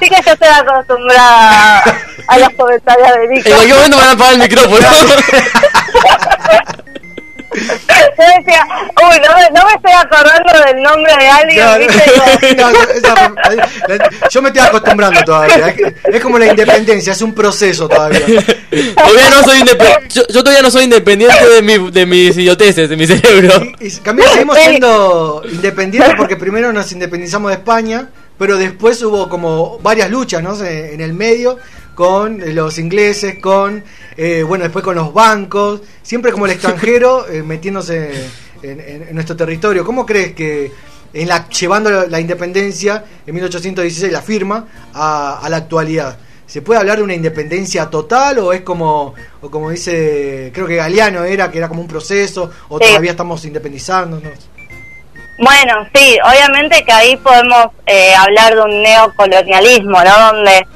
que, 0.00 0.08
yo 0.10 0.32
estoy 0.32 0.48
acostumbrada 0.48 1.82
a 2.26 2.38
los 2.38 2.50
comentarios 2.50 3.08
de 3.16 3.28
Nico. 3.28 3.48
En 3.48 3.54
cualquier 3.54 3.76
momento 3.76 3.96
me 3.96 4.02
van 4.02 4.10
a 4.10 4.12
apagar 4.12 4.34
el 4.34 4.40
micrófono. 4.40 4.86
Yo 7.54 8.24
decía, 8.38 8.66
uy, 8.96 9.16
no 9.26 9.34
me, 9.36 9.50
no 9.58 9.66
me 9.66 9.72
estoy 9.74 9.92
acordando 9.92 10.52
del 10.66 10.82
nombre 10.82 11.12
de 11.18 11.28
alguien, 11.28 11.64
No, 11.64 11.78
¿viste? 11.78 12.54
no, 12.56 12.70
no, 12.70 12.82
esa- 12.82 13.14
la- 13.88 14.28
yo 14.28 14.42
me 14.42 14.48
estoy 14.50 14.66
acostumbrando 14.66 15.22
todavía. 15.22 15.68
Es, 15.68 15.94
es 16.14 16.20
como 16.22 16.38
la 16.38 16.46
independencia, 16.46 17.12
es 17.12 17.22
un 17.22 17.34
proceso 17.34 17.88
todavía. 17.88 18.20
Todavía 18.20 19.30
no 19.30 19.42
soy 19.44 19.58
yo, 20.10 20.22
yo 20.28 20.40
todavía 20.44 20.62
no 20.62 20.70
soy 20.70 20.84
independiente 20.84 21.48
de, 21.48 21.62
mi, 21.62 21.90
de 21.90 22.06
mis 22.06 22.36
idioteces, 22.36 22.88
de 22.90 22.96
mi 22.96 23.06
cerebro. 23.06 23.62
Y, 23.80 23.86
y, 23.86 23.90
Camila, 23.98 24.28
seguimos 24.30 24.58
siendo 24.58 25.42
independientes 25.50 26.14
porque 26.16 26.36
primero 26.36 26.72
nos 26.72 26.92
independizamos 26.92 27.50
de 27.50 27.56
España, 27.56 28.08
pero 28.38 28.56
después 28.56 29.02
hubo 29.02 29.28
como 29.28 29.78
varias 29.80 30.10
luchas 30.10 30.42
¿no? 30.42 30.62
en 30.64 31.00
el 31.00 31.12
medio 31.14 31.58
con 32.02 32.40
los 32.54 32.78
ingleses, 32.78 33.40
con, 33.40 33.82
eh, 34.16 34.44
bueno, 34.44 34.62
después 34.62 34.84
con 34.84 34.94
los 34.94 35.12
bancos, 35.12 35.80
siempre 36.00 36.30
como 36.30 36.46
el 36.46 36.52
extranjero 36.52 37.26
eh, 37.28 37.42
metiéndose 37.42 38.12
en, 38.62 38.78
en- 38.78 39.02
en 39.08 39.14
nuestro 39.16 39.34
territorio. 39.34 39.84
¿Cómo 39.84 40.06
crees 40.06 40.32
que 40.32 40.70
en 41.12 41.26
la, 41.26 41.48
llevando 41.48 41.90
la, 41.90 42.06
la 42.06 42.20
independencia 42.20 43.04
en 43.26 43.34
1816, 43.34 44.12
la 44.12 44.22
firma, 44.22 44.64
a, 44.94 45.40
a 45.42 45.48
la 45.48 45.56
actualidad? 45.56 46.16
¿Se 46.46 46.62
puede 46.62 46.78
hablar 46.78 46.98
de 46.98 47.02
una 47.02 47.14
independencia 47.16 47.86
total 47.90 48.38
o 48.38 48.52
es 48.52 48.60
como, 48.60 49.14
o 49.42 49.50
como 49.50 49.68
dice, 49.70 50.52
creo 50.54 50.68
que 50.68 50.76
Galeano 50.76 51.24
era, 51.24 51.50
que 51.50 51.58
era 51.58 51.68
como 51.68 51.80
un 51.80 51.88
proceso, 51.88 52.48
o 52.68 52.78
Sí. 52.78 52.86
todavía 52.86 53.10
estamos 53.10 53.44
independizándonos? 53.44 54.48
Bueno, 55.40 55.74
sí, 55.92 56.16
obviamente 56.24 56.84
que 56.84 56.92
ahí 56.92 57.16
podemos 57.16 57.66
eh, 57.86 58.14
hablar 58.14 58.54
de 58.54 58.60
un 58.62 58.82
neocolonialismo, 58.82 60.02
¿no? 60.04 60.32
Donde 60.32 60.66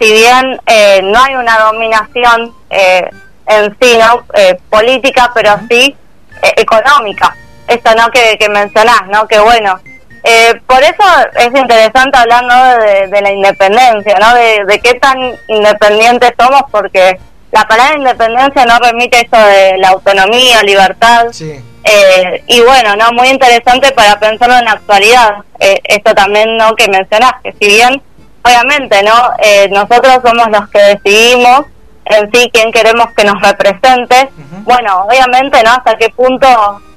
si 0.00 0.12
bien 0.12 0.60
eh, 0.66 1.00
no 1.02 1.22
hay 1.22 1.34
una 1.34 1.58
dominación 1.58 2.54
eh, 2.70 3.08
en 3.46 3.76
sí, 3.80 3.96
¿no? 3.98 4.24
Eh, 4.34 4.58
política, 4.68 5.30
pero 5.34 5.58
sí 5.68 5.96
eh, 6.42 6.52
económica. 6.56 7.34
Esto, 7.66 7.94
¿no? 7.94 8.10
Que, 8.10 8.36
que 8.38 8.48
mencionás, 8.48 9.02
¿no? 9.08 9.26
Que 9.26 9.38
bueno. 9.38 9.78
Eh, 10.24 10.60
por 10.66 10.82
eso 10.82 11.04
es 11.36 11.46
interesante 11.46 12.18
hablar, 12.18 12.44
¿no? 12.44 12.78
De, 12.78 13.06
de 13.06 13.20
la 13.22 13.30
independencia, 13.30 14.18
¿no? 14.18 14.34
De, 14.34 14.64
de 14.66 14.80
qué 14.80 14.94
tan 14.94 15.18
independientes 15.46 16.32
somos, 16.38 16.62
porque 16.70 17.18
la 17.52 17.66
palabra 17.66 17.96
independencia 17.96 18.64
no 18.66 18.78
remite 18.78 19.20
eso 19.20 19.42
de 19.46 19.78
la 19.78 19.90
autonomía, 19.90 20.62
libertad. 20.62 21.26
Sí. 21.30 21.64
Eh, 21.84 22.42
y 22.48 22.60
bueno, 22.60 22.96
no 22.96 23.12
muy 23.12 23.28
interesante 23.28 23.92
para 23.92 24.18
pensarlo 24.18 24.56
en 24.56 24.64
la 24.64 24.72
actualidad. 24.72 25.36
Esto 25.58 26.14
también 26.14 26.56
no 26.56 26.74
que 26.74 26.88
mencionás, 26.88 27.32
que 27.42 27.52
si 27.52 27.66
bien, 27.66 28.02
obviamente, 28.48 29.02
no 29.02 29.12
Eh, 29.38 29.68
nosotros 29.70 30.18
somos 30.24 30.48
los 30.50 30.68
que 30.70 30.78
decidimos 30.80 31.66
en 32.06 32.30
sí 32.32 32.50
quién 32.52 32.72
queremos 32.72 33.06
que 33.16 33.24
nos 33.24 33.40
represente. 33.42 34.30
Bueno, 34.64 35.04
obviamente, 35.04 35.62
¿no? 35.62 35.70
Hasta 35.72 35.96
qué 35.96 36.08
punto 36.10 36.46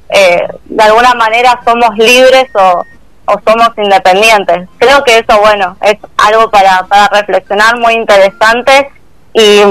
eh, 0.09 0.47
de 0.65 0.83
alguna 0.83 1.13
manera 1.13 1.59
somos 1.65 1.89
libres 1.97 2.47
o, 2.55 2.83
o 3.25 3.33
somos 3.45 3.69
independientes. 3.77 4.67
Creo 4.77 5.03
que 5.03 5.17
eso, 5.19 5.39
bueno, 5.39 5.77
es 5.81 5.97
algo 6.17 6.49
para, 6.49 6.83
para 6.89 7.07
reflexionar 7.09 7.77
muy 7.77 7.93
interesante 7.93 8.89
y, 9.33 9.61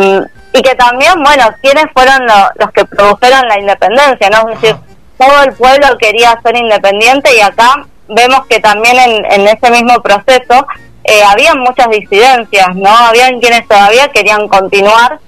y 0.53 0.63
que 0.63 0.75
también, 0.77 1.23
bueno, 1.23 1.45
quiénes 1.63 1.87
fueron 1.95 2.27
lo- 2.27 2.51
los 2.57 2.71
que 2.73 2.85
produjeron 2.85 3.49
la 3.49 3.59
independencia, 3.59 4.29
¿no? 4.31 4.49
Es 4.51 4.61
decir, 4.61 4.77
todo 5.19 5.43
el 5.43 5.53
pueblo 5.53 5.87
quería 5.99 6.39
ser 6.43 6.57
independiente 6.57 7.35
y 7.37 7.41
acá 7.41 7.85
vemos 8.09 8.47
que 8.47 8.61
también 8.61 8.99
en, 8.99 9.25
en 9.33 9.49
ese 9.49 9.71
mismo 9.71 10.01
proceso 10.03 10.67
eh, 11.05 11.23
había 11.27 11.55
muchas 11.55 11.89
disidencias, 11.91 12.75
¿no? 12.75 12.91
Habían 12.91 13.41
quienes 13.41 13.67
todavía 13.67 14.09
querían 14.09 14.49
continuar 14.49 15.19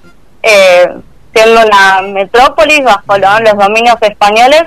eh, 0.43 0.87
siendo 1.33 1.61
una 1.65 2.01
metrópolis 2.01 2.83
bajo 2.83 3.17
¿no? 3.17 3.39
los 3.39 3.57
dominios 3.57 3.97
españoles 4.01 4.63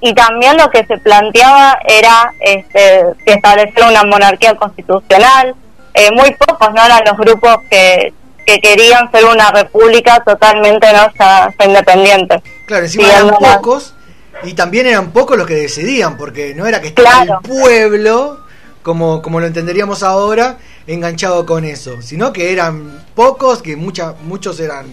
y 0.00 0.14
también 0.14 0.56
lo 0.56 0.70
que 0.70 0.84
se 0.86 0.98
planteaba 0.98 1.78
era 1.86 2.32
este, 2.40 3.04
establecer 3.26 3.84
una 3.88 4.04
monarquía 4.04 4.54
constitucional. 4.56 5.54
Eh, 5.94 6.10
muy 6.12 6.34
pocos 6.34 6.72
no 6.72 6.84
eran 6.84 7.02
los 7.04 7.16
grupos 7.16 7.58
que, 7.70 8.12
que 8.46 8.60
querían 8.60 9.10
ser 9.10 9.24
una 9.24 9.50
república 9.50 10.22
totalmente 10.24 10.86
no 10.92 11.12
ya, 11.18 11.52
independiente. 11.64 12.42
Claro, 12.66 12.84
encima 12.84 13.08
eran 13.08 13.30
pocos 13.30 13.94
y 14.42 14.54
también 14.54 14.86
eran 14.86 15.10
pocos 15.10 15.36
los 15.36 15.46
que 15.46 15.54
decidían, 15.54 16.16
porque 16.16 16.54
no 16.54 16.66
era 16.66 16.80
que 16.80 16.88
estaba 16.88 17.22
el 17.22 17.30
pueblo, 17.42 18.40
como, 18.82 19.22
como 19.22 19.40
lo 19.40 19.46
entenderíamos 19.46 20.02
ahora, 20.02 20.58
enganchado 20.86 21.44
con 21.46 21.64
eso, 21.64 22.00
sino 22.02 22.32
que 22.32 22.52
eran 22.52 23.04
pocos, 23.14 23.62
que 23.62 23.76
mucha, 23.76 24.14
muchos 24.22 24.58
eran, 24.60 24.86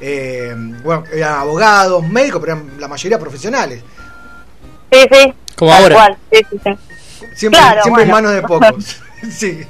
eh, 0.00 0.54
bueno, 0.82 1.04
eran 1.12 1.40
abogados, 1.40 2.06
médicos, 2.06 2.40
pero 2.40 2.54
eran 2.54 2.80
la 2.80 2.88
mayoría 2.88 3.18
profesionales. 3.18 3.82
Sí, 4.90 5.00
sí. 5.10 5.34
Como 5.56 5.72
ahora. 5.72 6.16
Siempre, 7.34 7.60
siempre 7.82 8.02
en 8.02 8.10
manos 8.10 8.32
de 8.32 8.42
pocos. 8.42 9.00
sí. 9.30 9.60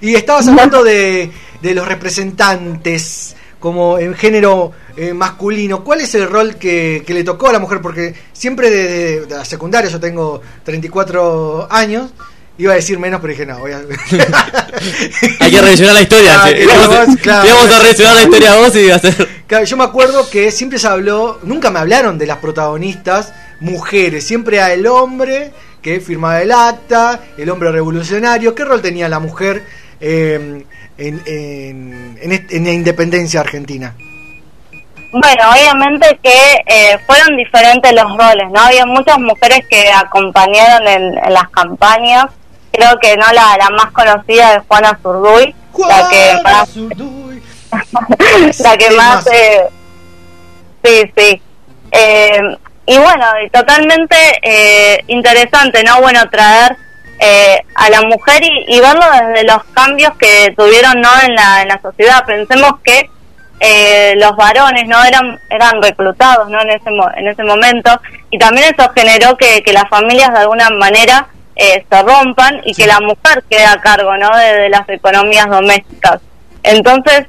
Y 0.00 0.14
estabas 0.14 0.48
hablando 0.48 0.82
de, 0.82 1.30
de 1.62 1.74
los 1.74 1.86
representantes 1.86 3.36
como 3.58 3.98
en 3.98 4.14
género 4.14 4.72
eh, 4.96 5.12
masculino. 5.12 5.84
¿Cuál 5.84 6.00
es 6.00 6.14
el 6.14 6.28
rol 6.28 6.56
que, 6.56 7.04
le 7.06 7.24
tocó 7.24 7.48
a 7.48 7.52
la 7.52 7.58
mujer? 7.58 7.80
Porque 7.80 8.14
siempre 8.32 8.70
desde 8.70 9.26
de 9.26 9.36
la 9.36 9.44
secundaria, 9.44 9.90
yo 9.90 10.00
tengo 10.00 10.40
34 10.64 11.68
años, 11.70 12.10
Iba 12.58 12.72
a 12.72 12.76
decir 12.76 12.98
menos, 12.98 13.20
pero 13.20 13.30
dije 13.30 13.46
no, 13.46 13.58
voy 13.58 13.72
a... 13.72 13.78
Hay 15.40 15.50
que 15.50 15.60
revisionar 15.60 15.94
la 15.94 16.02
historia. 16.02 16.42
Ah, 16.42 17.44
vamos 17.46 17.70
a 17.70 17.78
revisionar 17.82 18.16
la 18.16 18.22
historia 18.24 18.56
vos 18.56 18.74
y 18.74 18.90
hacer... 18.90 19.28
yo 19.64 19.76
me 19.76 19.84
acuerdo 19.84 20.28
que 20.28 20.50
siempre 20.50 20.78
se 20.78 20.88
habló, 20.88 21.38
nunca 21.44 21.70
me 21.70 21.78
hablaron 21.78 22.18
de 22.18 22.26
las 22.26 22.38
protagonistas 22.38 23.32
mujeres, 23.60 24.26
siempre 24.26 24.60
el 24.72 24.86
hombre 24.86 25.52
que 25.82 26.00
firmaba 26.00 26.42
el 26.42 26.52
acta, 26.52 27.20
el 27.36 27.48
hombre 27.50 27.70
revolucionario. 27.70 28.54
¿Qué 28.54 28.64
rol 28.64 28.82
tenía 28.82 29.08
la 29.08 29.20
mujer 29.20 29.62
eh, 30.00 30.64
en, 30.98 31.22
en, 31.26 32.64
la 32.64 32.72
independencia 32.72 33.40
argentina? 33.40 33.94
Bueno, 35.10 35.50
obviamente 35.50 36.18
que 36.22 36.62
eh, 36.66 36.98
fueron 37.06 37.36
diferentes 37.36 37.92
los 37.94 38.16
roles, 38.16 38.50
¿no? 38.52 38.60
Había 38.60 38.84
muchas 38.84 39.18
mujeres 39.18 39.60
que 39.70 39.90
acompañaron 39.90 40.86
en, 40.86 41.14
las 41.32 41.48
campañas. 41.50 42.26
Creo 42.78 42.98
que 43.00 43.16
no 43.16 43.26
la, 43.32 43.56
la 43.58 43.70
más 43.70 43.90
conocida 43.90 44.54
es 44.54 44.62
Juana 44.68 44.96
Zurduy, 45.02 45.52
la 45.76 46.08
que 46.08 46.40
más, 46.44 46.76
la 48.60 48.76
que 48.76 48.90
más, 48.92 49.26
eh, 49.26 49.66
sí, 50.84 51.12
sí. 51.16 51.42
Eh, 51.90 52.40
y 52.86 52.96
bueno, 52.98 53.26
totalmente 53.52 54.16
eh, 54.42 55.02
interesante, 55.08 55.82
¿no? 55.82 56.00
Bueno, 56.00 56.30
traer 56.30 56.76
eh, 57.18 57.60
a 57.74 57.90
la 57.90 58.02
mujer 58.02 58.42
y, 58.44 58.78
verlo 58.80 59.04
desde 59.10 59.44
los 59.44 59.64
cambios 59.74 60.12
que 60.18 60.54
tuvieron 60.56 61.00
no 61.00 61.10
en 61.26 61.34
la, 61.34 61.62
en 61.62 61.68
la 61.68 61.80
sociedad. 61.82 62.24
Pensemos 62.24 62.74
que 62.84 63.10
eh, 63.58 64.14
los 64.18 64.36
varones 64.36 64.86
no 64.86 65.02
eran 65.04 65.40
eran 65.50 65.82
reclutados 65.82 66.48
no 66.48 66.60
en 66.62 66.70
ese 66.70 66.90
en 67.16 67.26
ese 67.26 67.42
momento. 67.42 67.90
Y 68.30 68.38
también 68.38 68.72
eso 68.72 68.88
generó 68.94 69.36
que, 69.36 69.62
que 69.64 69.72
las 69.72 69.88
familias 69.88 70.32
de 70.32 70.38
alguna 70.38 70.70
manera 70.70 71.26
eh, 71.58 71.84
se 71.90 72.02
rompan 72.02 72.62
y 72.64 72.74
que 72.74 72.86
la 72.86 73.00
mujer 73.00 73.44
quede 73.50 73.66
a 73.66 73.80
cargo 73.80 74.16
no 74.16 74.34
de, 74.36 74.70
las 74.70 74.88
economías 74.88 75.48
domésticas. 75.50 76.20
Entonces 76.62 77.26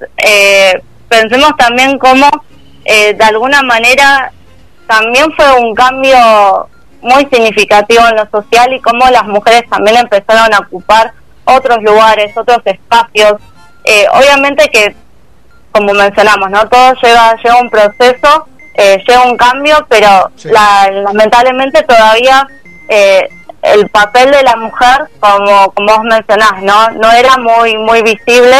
pensemos 1.10 1.52
también 1.58 1.98
cómo 1.98 2.30
de 2.86 3.24
alguna 3.24 3.62
manera 3.62 4.32
también 4.88 5.32
fue 5.36 5.52
un 5.60 5.76
cambio 5.76 6.68
muy 7.02 7.28
significativo 7.32 8.02
en 8.08 8.16
lo 8.16 8.30
social 8.30 8.74
y 8.74 8.82
cómo 8.82 9.08
las 9.10 9.26
mujeres 9.26 9.64
también 9.70 9.98
empezaron 9.98 10.54
a 10.54 10.60
ocupar 10.60 11.14
otros 11.46 11.82
lugares, 11.84 12.36
otros 12.36 12.60
espacios. 12.66 13.36
Eh, 13.84 14.06
obviamente 14.14 14.68
que, 14.70 14.96
como 15.72 15.94
mencionamos, 15.94 16.50
no 16.50 16.68
todo 16.68 16.94
lleva, 17.02 17.36
lleva 17.44 17.62
un 17.62 17.70
proceso, 17.70 18.48
eh, 18.76 19.02
lleva 19.08 19.24
un 19.24 19.38
cambio, 19.38 19.86
pero 19.89 20.32
lamentablemente 20.44 21.84
todavía 21.84 22.48
eh, 22.88 23.30
el 23.62 23.89
papel 23.89 24.32
de 24.32 24.43
la 24.43 24.56
mujer, 24.56 25.10
como, 25.19 25.72
como 25.72 25.93
vos 25.93 26.04
mencionás, 26.04 26.62
no, 26.62 26.89
no 26.91 27.12
era 27.12 27.38
muy, 27.38 27.78
muy 27.78 28.02
visible 28.02 28.56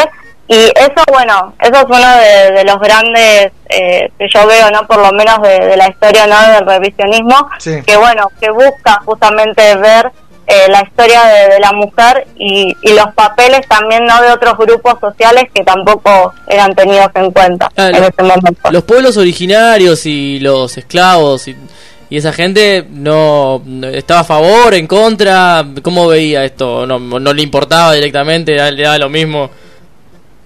y 0.49 0.55
eso, 0.55 1.03
bueno, 1.12 1.53
eso 1.62 1.75
es 1.75 1.85
uno 1.85 2.17
de, 2.55 2.63
los 2.65 2.79
grandes 2.79 3.51
eh, 3.69 4.12
que 4.17 4.27
yo 4.33 4.47
veo, 4.47 4.71
¿no? 4.71 4.88
Por 4.88 4.97
lo 4.97 5.12
menos 5.12 5.43
de, 5.43 5.77
la 5.77 5.88
historia, 5.88 6.25
¿no? 6.25 6.41
Del 6.53 6.65
revisionismo, 6.65 7.47
que 7.85 7.97
bueno, 7.97 8.31
que 8.41 8.49
busca 8.49 8.99
justamente 9.05 9.75
ver 9.75 10.12
eh, 10.47 10.65
la 10.67 10.81
historia 10.81 11.23
de, 11.25 11.59
la 11.59 11.71
mujer 11.71 12.25
y, 12.35 12.75
los 12.95 13.13
papeles 13.13 13.62
también, 13.67 14.05
¿no? 14.05 14.19
De 14.23 14.31
otros 14.31 14.57
grupos 14.57 14.95
sociales 14.99 15.43
que 15.53 15.63
tampoco 15.63 16.33
eran 16.47 16.73
tenidos 16.73 17.12
en 17.13 17.29
cuenta 17.29 17.69
ah, 17.77 17.89
en 17.89 18.03
ese 18.03 18.23
momento. 18.23 18.71
Los 18.71 18.83
pueblos 18.85 19.17
originarios 19.17 20.07
y 20.07 20.39
los 20.39 20.75
esclavos 20.79 21.47
y, 21.47 21.55
esa 22.17 22.33
gente 22.33 22.85
no, 22.89 23.61
estaba 23.93 24.21
a 24.21 24.23
favor, 24.23 24.73
en 24.73 24.87
contra, 24.87 25.65
¿cómo 25.83 26.07
veía 26.07 26.43
esto? 26.43 26.85
No, 26.87 26.99
no 26.99 27.33
le 27.33 27.41
importaba 27.41 27.93
directamente, 27.93 28.71
le 28.71 28.83
daba 28.83 28.97
lo 28.97 29.09
mismo 29.09 29.49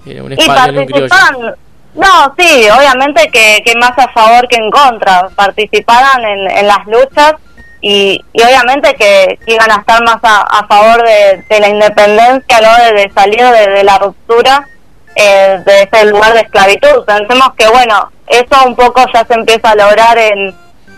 y 0.05 0.47
participaban, 0.47 1.55
no, 1.95 2.35
sí, 2.37 2.67
obviamente 2.69 3.29
que, 3.31 3.61
que 3.65 3.75
más 3.75 3.91
a 3.97 4.07
favor 4.09 4.47
que 4.47 4.57
en 4.57 4.69
contra, 4.71 5.29
participaban 5.35 6.23
en, 6.25 6.67
las 6.67 6.85
luchas 6.87 7.35
y, 7.81 8.19
y 8.33 8.41
obviamente 8.41 8.95
que 8.95 9.39
iban 9.47 9.71
a 9.71 9.75
estar 9.75 10.03
más 10.03 10.17
a, 10.23 10.65
favor 10.67 11.03
de, 11.03 11.59
la 11.59 11.69
independencia, 11.69 12.61
¿no? 12.61 12.95
de, 12.95 13.11
salir 13.13 13.41
de, 13.41 13.83
la 13.83 13.97
ruptura 13.99 14.67
eh, 15.15 15.61
de 15.65 15.83
ese 15.83 16.05
lugar 16.07 16.33
de 16.33 16.41
esclavitud. 16.41 17.05
Pensemos 17.05 17.53
que, 17.55 17.67
bueno, 17.67 18.11
eso 18.27 18.65
un 18.65 18.75
poco 18.75 19.05
ya 19.13 19.23
se 19.25 19.35
empieza 19.35 19.71
a 19.71 19.75
lograr 19.75 20.17
en 20.17 20.55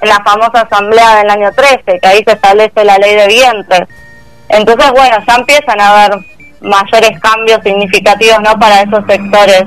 la 0.07 0.21
famosa 0.23 0.61
asamblea 0.61 1.17
del 1.17 1.29
año 1.29 1.51
13, 1.51 1.99
que 1.99 2.07
ahí 2.07 2.23
se 2.25 2.33
establece 2.33 2.83
la 2.83 2.97
ley 2.97 3.15
de 3.15 3.27
vientre. 3.27 3.87
Entonces, 4.49 4.91
bueno, 4.91 5.17
ya 5.27 5.35
empiezan 5.35 5.81
a 5.81 5.89
haber 5.89 6.19
mayores 6.61 7.19
cambios 7.19 7.59
significativos 7.63 8.39
no 8.41 8.57
para 8.59 8.81
esos 8.81 9.03
sectores 9.07 9.63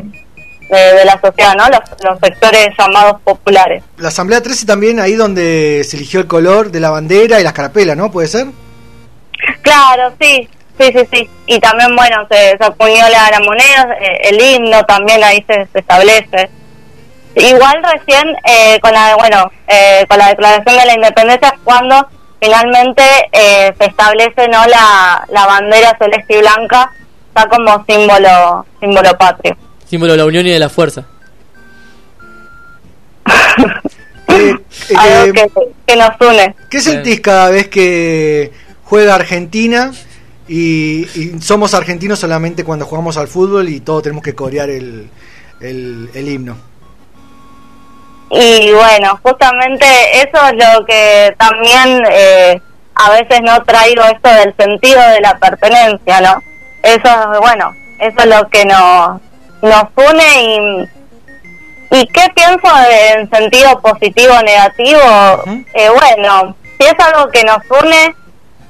de, 0.69 1.05
la 1.05 1.19
sociedad, 1.21 1.55
¿no? 1.57 1.65
Los, 1.69 2.19
sectores 2.21 2.69
llamados 2.79 3.21
populares. 3.23 3.83
La 3.97 4.09
Asamblea 4.09 4.43
13 4.43 4.67
también 4.67 5.01
ahí 5.01 5.15
donde 5.15 5.83
se 5.85 5.97
eligió 5.97 6.21
el 6.21 6.27
color 6.27 6.71
de 6.71 6.81
la 6.81 6.91
bandera 6.91 7.41
y 7.41 7.45
las 7.45 7.53
carapelas, 7.53 7.97
¿no? 7.97 8.11
¿Puede 8.11 8.29
ser? 8.29 8.47
Claro, 9.63 10.13
sí, 10.21 10.49
sí, 10.79 10.93
sí, 10.93 11.09
sí. 11.13 11.31
Y 11.47 11.61
también, 11.61 11.95
bueno, 11.97 12.27
se, 12.31 12.51
se 12.51 13.11
la, 13.11 13.31
la 13.31 13.41
moneda, 13.41 13.97
eh, 14.01 14.29
el 14.31 14.41
himno 14.41 14.85
también 14.85 15.23
ahí 15.25 15.45
se, 15.47 15.67
establece. 15.75 16.51
Igual 17.39 17.83
recién 17.83 18.37
eh, 18.45 18.79
con 18.81 18.93
la, 18.93 19.17
bueno, 19.17 19.51
eh, 19.69 20.05
con 20.09 20.19
la 20.19 20.29
declaración 20.29 20.77
de 20.77 20.87
la 20.87 20.95
independencia 20.95 21.55
cuando 21.63 22.09
finalmente 22.41 23.03
eh, 23.33 23.73
se 23.79 23.87
establece 23.87 24.49
no 24.49 24.67
la, 24.67 25.25
la 25.31 25.47
bandera 25.47 25.97
celeste 25.99 26.37
y 26.37 26.41
blanca 26.41 26.91
está 27.29 27.49
como 27.49 27.85
símbolo 27.89 28.67
símbolo 28.81 29.17
patrio. 29.17 29.57
Símbolo 29.89 30.13
de 30.13 30.19
la 30.19 30.25
unión 30.27 30.47
y 30.47 30.51
de 30.51 30.59
la 30.59 30.69
fuerza. 30.69 31.05
Eh, 34.91 34.95
algo 34.97 35.41
eh, 35.41 35.51
que, 35.87 35.97
nos 35.97 36.11
une. 36.21 36.55
¿qué 36.71 36.81
sentís 36.81 37.21
cada 37.21 37.51
vez 37.51 37.69
que 37.69 38.53
juega 38.85 39.15
Argentina 39.15 39.93
y, 40.47 41.07
somos 41.41 41.75
argentinos 41.75 42.19
solamente 42.19 42.65
cuando 42.65 42.87
jugamos 42.87 43.17
al 43.17 43.29
fútbol 43.29 43.69
y 43.69 43.81
todos 43.81 44.03
tenemos 44.03 44.23
que 44.23 44.35
corear 44.35 44.71
el, 44.71 45.11
el, 45.61 46.11
el 46.15 46.29
himno 46.29 46.57
y 48.31 48.73
bueno, 48.73 49.19
justamente 49.23 49.87
eso 50.19 50.47
es 50.49 50.53
lo 50.55 50.85
que 50.85 51.35
también 51.39 52.03
eh, 52.11 52.61
a 52.95 53.11
veces 53.11 53.41
no 53.43 53.63
traigo 53.65 54.03
esto 54.05 54.29
del 54.29 54.55
sentido 54.57 55.01
de 55.11 55.21
la 55.21 55.39
pertenencia, 55.39 56.21
¿no? 56.21 56.43
Eso, 56.83 57.41
bueno, 57.41 57.75
eso 57.99 58.19
es 58.19 58.27
lo 58.27 58.49
que 58.49 58.65
nos, 58.65 59.21
nos 59.63 59.85
une 59.97 60.43
y, 60.43 61.99
y 62.01 62.07
¿qué 62.09 62.27
pienso 62.35 62.69
en 63.15 63.31
sentido 63.31 63.81
positivo 63.81 64.35
o 64.35 64.43
negativo? 64.43 65.01
eh, 65.75 65.89
bueno, 65.89 66.57
si 66.79 66.87
es 66.87 66.95
algo 66.99 67.31
que 67.31 67.45
nos 67.45 67.59
une, 67.83 68.15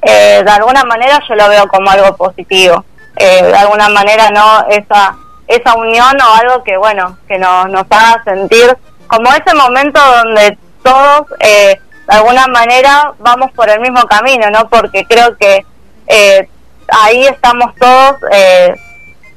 eh, 0.02 0.42
de 0.44 0.50
alguna 0.50 0.84
manera 0.84 1.20
yo 1.28 1.34
lo 1.34 1.48
veo 1.48 1.66
como 1.68 1.90
algo 1.90 2.16
positivo. 2.16 2.84
Eh, 3.16 3.42
de 3.42 3.56
alguna 3.56 3.88
manera, 3.88 4.30
¿no? 4.30 4.66
Esa, 4.68 5.16
esa 5.48 5.74
unión 5.74 6.16
o 6.20 6.34
algo 6.34 6.62
que, 6.62 6.76
bueno, 6.76 7.18
que 7.26 7.36
nos, 7.36 7.68
nos 7.68 7.84
haga 7.90 8.22
sentir 8.24 8.76
como 9.08 9.30
ese 9.30 9.54
momento 9.54 10.00
donde 10.00 10.56
todos 10.82 11.26
eh, 11.40 11.80
de 12.08 12.16
alguna 12.16 12.46
manera 12.46 13.12
vamos 13.18 13.50
por 13.52 13.68
el 13.68 13.80
mismo 13.80 14.02
camino, 14.04 14.48
¿no? 14.50 14.68
Porque 14.68 15.04
creo 15.04 15.36
que 15.36 15.64
eh, 16.06 16.48
ahí 16.88 17.26
estamos 17.26 17.74
todos 17.76 18.16
eh, 18.32 18.74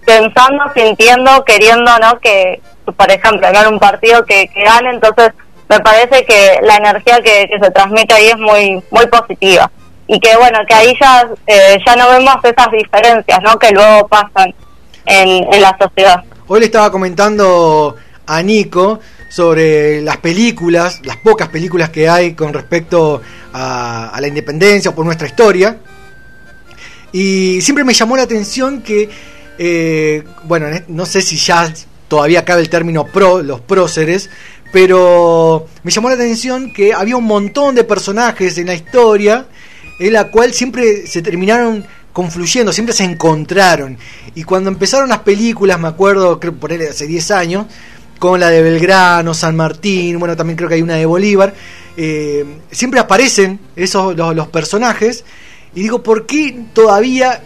pensando, 0.06 0.64
sintiendo, 0.74 1.44
queriendo, 1.44 1.92
¿no? 2.00 2.20
Que, 2.20 2.62
por 2.96 3.12
ejemplo, 3.12 3.42
ganar 3.42 3.68
un 3.68 3.80
partido 3.80 4.24
que, 4.26 4.48
que 4.48 4.64
gane, 4.64 4.92
entonces 4.92 5.32
me 5.72 5.80
parece 5.80 6.26
que 6.26 6.60
la 6.64 6.78
energía 6.78 7.22
que, 7.22 7.50
se 7.62 7.72
transmite 7.72 8.14
ahí 8.14 8.28
es 8.28 8.38
muy 8.38 8.84
muy 8.92 9.08
positiva 9.08 9.72
y 10.06 10.20
que 10.20 10.36
bueno 10.36 10.60
que 10.68 10.74
ahí 10.74 10.94
ya 11.00 11.26
eh, 11.48 11.80
ya 11.86 11.96
no 11.96 12.10
vemos 12.10 12.36
esas 12.44 12.72
diferencias 12.72 13.42
no 13.42 13.58
que 13.58 13.72
luego 13.72 14.06
pasan 14.10 14.54
en, 15.06 15.54
en 15.54 15.62
la 15.62 15.78
sociedad 15.80 16.24
Hoy 16.48 16.60
le 16.60 16.66
estaba 16.66 16.92
comentando 16.92 17.96
a 18.38 18.44
Nico 18.44 19.00
sobre 19.30 20.02
las 20.02 20.18
películas, 20.18 21.00
las 21.04 21.18
pocas 21.18 21.48
películas 21.50 21.90
que 21.90 22.08
hay 22.10 22.34
con 22.34 22.54
respecto 22.54 23.22
a, 23.54 24.10
a 24.10 24.22
la 24.22 24.28
independencia 24.28 24.92
o 24.92 24.96
por 24.96 25.06
nuestra 25.06 25.28
historia. 25.28 25.78
Y 27.12 27.60
siempre 27.62 27.84
me 27.84 27.94
llamó 27.94 28.16
la 28.16 28.24
atención 28.24 28.82
que, 28.82 29.10
eh, 29.58 30.24
bueno, 30.46 30.68
en- 30.68 30.86
no 30.88 31.06
sé 31.06 31.22
si 31.22 31.36
ya 31.38 31.74
todavía 32.08 32.46
cabe 32.46 32.62
el 32.62 32.70
término 32.70 33.06
pro, 33.06 33.42
los 33.42 33.62
próceres, 33.62 34.30
pero 34.72 35.68
me 35.84 35.92
llamó 35.92 36.10
la 36.10 36.16
atención 36.16 36.72
que 36.74 36.94
había 36.94 37.18
un 37.18 37.26
montón 37.26 37.76
de 37.76 37.84
personajes 37.84 38.58
en 38.58 38.68
la 38.68 38.74
historia 38.74 39.46
en 40.00 40.14
la 40.14 40.30
cual 40.32 40.54
siempre 40.54 41.06
se 41.06 41.22
terminaron 41.22 41.86
confluyendo, 42.14 42.72
siempre 42.74 42.94
se 42.96 43.04
encontraron. 43.04 43.98
Y 44.36 44.44
cuando 44.44 44.70
empezaron 44.70 45.10
las 45.10 45.20
películas, 45.20 45.80
me 45.80 45.88
acuerdo, 45.90 46.40
creo 46.40 46.54
por 46.54 46.72
ahí 46.72 46.82
hace 46.82 47.08
10 47.08 47.32
años, 47.32 47.66
con 48.22 48.40
la 48.40 48.52
de 48.52 48.62
Belgrano, 48.62 49.34
San 49.34 49.56
Martín, 49.56 50.20
bueno, 50.20 50.36
también 50.38 50.56
creo 50.56 50.70
que 50.70 50.76
hay 50.76 50.84
una 50.84 50.94
de 50.94 51.08
Bolívar, 51.08 51.56
eh, 51.98 52.46
siempre 52.70 53.00
aparecen 53.00 53.60
esos 53.76 54.16
los, 54.16 54.36
los 54.36 54.48
personajes 54.50 55.26
y 55.74 55.82
digo, 55.82 56.04
¿por 56.04 56.28
qué 56.28 56.66
todavía 56.72 57.42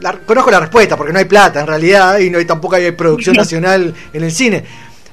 la- 0.00 0.18
conozco 0.26 0.50
la 0.50 0.58
respuesta, 0.58 0.96
porque 0.96 1.12
no 1.12 1.20
hay 1.20 1.26
plata 1.26 1.60
en 1.60 1.68
realidad 1.68 2.18
y 2.18 2.30
no 2.30 2.38
hay, 2.38 2.44
tampoco 2.44 2.74
hay 2.74 2.90
producción 2.90 3.36
nacional 3.44 3.94
en 4.12 4.24
el 4.24 4.32
cine, 4.32 4.64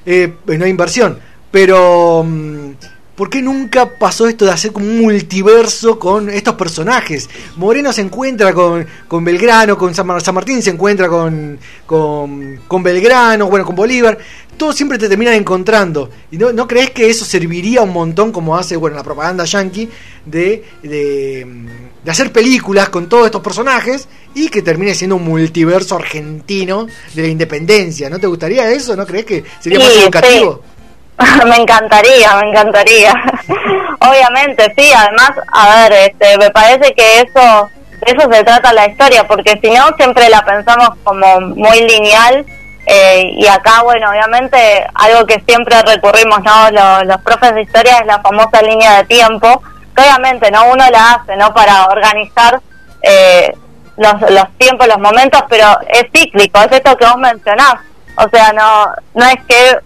eh, 0.04 0.34
no 0.44 0.64
hay 0.64 0.70
inversión. 0.72 1.20
Pero, 1.52 2.24
mm, 2.26 2.70
¿por 3.14 3.30
qué 3.30 3.42
nunca 3.42 3.88
pasó 3.96 4.26
esto 4.26 4.44
de 4.44 4.50
hacer 4.50 4.72
como 4.72 4.86
un 4.86 5.02
multiverso 5.02 6.00
con 6.00 6.28
estos 6.30 6.54
personajes? 6.56 7.30
Moreno 7.54 7.92
se 7.92 8.00
encuentra 8.00 8.52
con, 8.52 8.84
con 9.06 9.24
Belgrano, 9.24 9.78
con 9.78 9.94
San 9.94 10.06
Martín 10.06 10.62
se 10.62 10.70
encuentra 10.70 11.06
con, 11.08 11.60
con, 11.86 12.60
con 12.66 12.82
Belgrano, 12.82 13.46
bueno, 13.48 13.64
con 13.64 13.76
Bolívar. 13.76 14.18
Todos 14.60 14.76
siempre 14.76 14.98
te 14.98 15.08
terminan 15.08 15.32
encontrando. 15.32 16.10
¿Y 16.30 16.36
no, 16.36 16.52
no 16.52 16.68
crees 16.68 16.90
que 16.90 17.08
eso 17.08 17.24
serviría 17.24 17.80
un 17.80 17.94
montón, 17.94 18.30
como 18.30 18.58
hace 18.58 18.76
bueno, 18.76 18.94
la 18.94 19.02
propaganda 19.02 19.44
yankee, 19.46 19.88
de, 20.26 20.62
de, 20.82 21.46
mm, 21.46 22.04
de 22.04 22.10
hacer 22.10 22.30
películas 22.30 22.90
con 22.90 23.08
todos 23.08 23.24
estos 23.24 23.40
personajes 23.40 24.06
y 24.34 24.50
que 24.50 24.60
termine 24.60 24.94
siendo 24.94 25.16
un 25.16 25.24
multiverso 25.24 25.96
argentino 25.96 26.86
de 27.14 27.22
la 27.22 27.28
independencia? 27.28 28.10
¿No 28.10 28.18
te 28.18 28.26
gustaría 28.26 28.70
eso? 28.70 28.94
¿No 28.96 29.06
crees 29.06 29.24
que 29.24 29.44
sería 29.60 29.78
Sí, 29.78 29.84
más 29.86 29.94
sí. 29.94 30.02
educativo? 30.02 30.62
me 31.46 31.56
encantaría, 31.56 32.36
me 32.36 32.50
encantaría. 32.50 33.14
Obviamente, 34.00 34.74
sí, 34.76 34.92
además, 34.94 35.32
a 35.52 35.88
ver, 35.88 36.10
este, 36.10 36.36
me 36.36 36.50
parece 36.50 36.92
que 36.94 37.20
eso, 37.20 37.70
de 38.04 38.12
eso 38.12 38.30
se 38.30 38.44
trata 38.44 38.74
la 38.74 38.86
historia, 38.88 39.26
porque 39.26 39.58
si 39.62 39.70
no, 39.70 39.88
siempre 39.96 40.28
la 40.28 40.44
pensamos 40.44 40.90
como 41.02 41.40
muy 41.40 41.80
lineal. 41.88 42.44
Eh, 42.92 43.34
y 43.36 43.46
acá, 43.46 43.82
bueno, 43.84 44.10
obviamente, 44.10 44.84
algo 44.94 45.24
que 45.24 45.40
siempre 45.46 45.80
recurrimos, 45.82 46.42
¿no? 46.42 46.72
Los, 46.72 47.06
los 47.06 47.20
profes 47.20 47.54
de 47.54 47.62
historia 47.62 47.98
es 47.98 48.06
la 48.06 48.20
famosa 48.20 48.60
línea 48.62 48.96
de 48.96 49.04
tiempo, 49.04 49.62
que 49.94 50.02
obviamente, 50.02 50.50
¿no? 50.50 50.64
Uno 50.72 50.84
la 50.90 51.12
hace, 51.12 51.36
¿no? 51.36 51.54
Para 51.54 51.86
organizar 51.86 52.60
eh, 53.02 53.56
los, 53.96 54.20
los 54.32 54.50
tiempos, 54.58 54.88
los 54.88 54.98
momentos, 54.98 55.40
pero 55.48 55.78
es 55.88 56.06
cíclico, 56.12 56.60
es 56.62 56.72
esto 56.72 56.96
que 56.96 57.06
vos 57.06 57.18
mencionás. 57.18 57.76
O 58.16 58.28
sea, 58.28 58.52
no, 58.52 58.92
no 59.14 59.24
es 59.24 59.38
que 59.46 59.78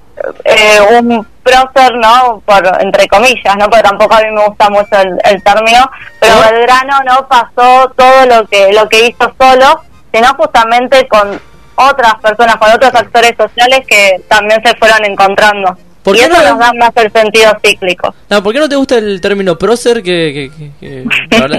eh, 0.45 0.81
un 0.99 1.27
prócer, 1.43 1.97
¿no? 1.97 2.43
Por, 2.47 2.67
entre 2.81 3.07
comillas, 3.07 3.55
¿no? 3.59 3.69
Porque 3.69 3.83
tampoco 3.83 4.15
a 4.15 4.21
mí 4.21 4.31
me 4.31 4.47
gusta 4.47 4.71
mucho 4.71 4.99
el, 4.99 5.21
el 5.25 5.43
término, 5.43 5.91
pero 6.21 6.37
¿No? 6.37 6.41
Belgrano 6.41 7.01
no 7.05 7.29
pasó 7.29 7.93
todo 7.99 8.25
lo 8.25 8.47
que, 8.47 8.73
lo 8.73 8.89
que 8.89 9.09
hizo 9.09 9.31
solo, 9.39 9.83
sino 10.11 10.29
justamente 10.39 11.07
con 11.07 11.39
otras 11.77 12.15
personas, 12.23 12.57
con 12.57 12.71
otros 12.71 12.95
actores 12.95 13.33
sociales 13.37 13.81
que 13.87 14.21
también 14.29 14.61
se 14.65 14.75
fueron 14.77 15.05
encontrando. 15.05 15.77
¿Por 16.03 16.17
y 16.17 16.19
qué 16.19 16.25
eso 16.27 16.35
no- 16.35 16.51
nos 16.51 16.59
da 16.59 16.73
más 16.75 16.91
el 16.97 17.11
sentido 17.13 17.51
cíclico. 17.65 18.15
No, 18.29 18.43
¿por 18.43 18.53
qué 18.53 18.59
no 18.59 18.69
te 18.69 18.77
gusta 18.77 18.99
el 18.99 19.21
término 19.23 19.57
prócer? 19.57 20.03
Que, 20.03 20.51
que- 20.59 20.71
que- 20.79 21.05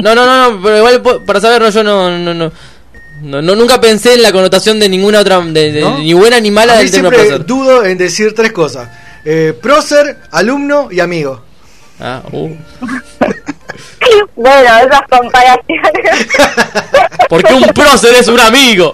no, 0.01 0.13
no, 0.13 0.13
no, 0.15 0.51
no, 0.51 0.61
pero 0.61 0.77
igual 0.77 1.01
para 1.25 1.39
saber, 1.41 1.61
no, 1.63 1.69
yo 1.69 1.83
no, 1.83 2.11
no, 2.17 2.33
no, 2.33 2.51
no, 3.21 3.41
no, 3.41 3.55
nunca 3.55 3.81
pensé 3.81 4.13
en 4.13 4.21
la 4.21 4.31
connotación 4.31 4.79
de 4.79 4.87
ninguna 4.87 5.19
otra, 5.21 5.39
de, 5.41 5.71
de- 5.71 5.81
¿No? 5.81 5.97
ni 5.97 6.13
buena 6.13 6.39
ni 6.39 6.51
mala 6.51 6.73
A 6.73 6.75
mí 6.75 6.83
del 6.83 6.91
término 6.91 7.09
siempre 7.09 7.27
prócer. 7.29 7.45
dudo 7.47 7.85
en 7.85 7.97
decir 7.97 8.35
tres 8.35 8.51
cosas. 8.51 8.87
Eh, 9.25 9.57
prócer, 9.59 10.17
alumno 10.31 10.89
y 10.91 10.99
amigo. 10.99 11.41
Ah, 11.99 12.21
uh. 12.31 12.49
Bueno, 14.35 14.69
esas 14.79 15.01
comparaciones. 15.09 16.27
Porque 17.29 17.53
un 17.53 17.63
prócer 17.69 18.13
es 18.15 18.27
un 18.27 18.39
amigo. 18.39 18.91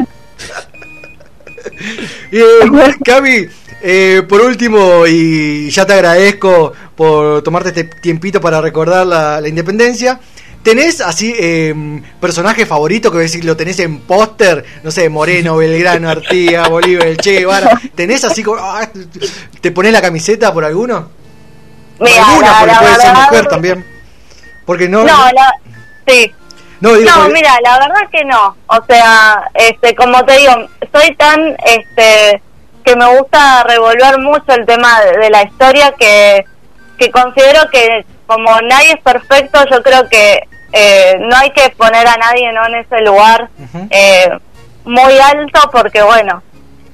Y, 2.32 2.38
eh, 2.40 2.96
Cami, 3.04 3.48
eh, 3.82 4.24
por 4.28 4.42
último, 4.42 5.06
y 5.08 5.70
ya 5.70 5.86
te 5.86 5.94
agradezco 5.94 6.74
por 6.96 7.42
tomarte 7.42 7.70
este 7.70 7.84
tiempito 7.86 8.40
para 8.42 8.62
recordar 8.62 9.06
la, 9.08 9.42
la 9.42 9.48
independencia. 9.48 10.20
¿Tenés 10.64 11.02
así 11.02 11.34
eh, 11.40 11.74
personaje 12.20 12.68
favorito 12.68 13.12
que 13.12 13.18
decir 13.18 13.44
lo 13.44 13.58
tenés 13.58 13.80
en 13.80 14.02
póster? 14.02 14.64
No 14.84 14.92
sé, 14.92 15.10
Moreno, 15.10 15.58
Belgrano, 15.58 16.08
Artigas, 16.08 16.70
Bolívar, 16.70 17.08
El 17.08 17.18
Che 17.18 17.40
Guevara. 17.40 17.82
¿Tenés 17.96 18.24
así 18.24 18.44
como. 18.44 18.60
ah, 18.62 18.88
¿Te 19.60 19.72
pones 19.72 19.92
la 19.92 20.02
camiseta 20.04 20.54
por 20.54 20.64
alguno? 20.64 21.10
Por 21.98 22.08
Mira, 22.08 22.28
alguna, 22.28 22.48
la- 22.52 22.60
porque 22.60 22.74
la 22.74 22.80
puede 22.80 22.96
ser 23.02 23.14
mujer 23.16 23.48
también. 23.48 23.86
Porque 24.66 24.88
no. 24.88 25.00
No, 25.04 25.08
la, 25.34 25.52
sí. 26.08 26.32
No, 26.82 26.94
digo, 26.94 27.10
No, 27.10 27.16
porque- 27.18 27.34
mira, 27.34 27.52
la 27.64 27.80
verdad 27.80 28.10
que 28.12 28.26
no. 28.26 28.56
O 28.68 28.80
sea, 28.88 29.44
este, 29.54 29.96
como 29.96 30.24
te 30.26 30.38
digo, 30.38 30.54
soy 30.94 31.16
tan, 31.16 31.56
este, 31.66 32.42
que 32.84 32.96
me 32.96 33.06
gusta 33.18 33.64
revolver 33.64 34.18
mucho 34.20 34.52
el 34.54 34.66
tema 34.66 35.00
de, 35.02 35.18
de 35.20 35.30
la 35.30 35.44
historia 35.44 35.94
que, 35.98 36.44
que 36.98 37.12
considero 37.12 37.70
que 37.72 38.06
como 38.28 38.60
nadie 38.62 38.92
es 38.94 39.02
perfecto, 39.02 39.64
yo 39.70 39.82
creo 39.84 40.08
que 40.10 40.48
eh, 40.74 41.18
no 41.20 41.36
hay 41.36 41.52
que 41.52 41.70
poner 41.72 42.08
a 42.08 42.16
nadie 42.18 42.52
¿no? 42.54 42.66
en 42.66 42.76
ese 42.76 43.02
lugar 43.02 43.50
eh, 43.90 44.30
muy 44.86 45.20
alto 45.20 45.60
porque 45.72 46.02
bueno, 46.02 46.42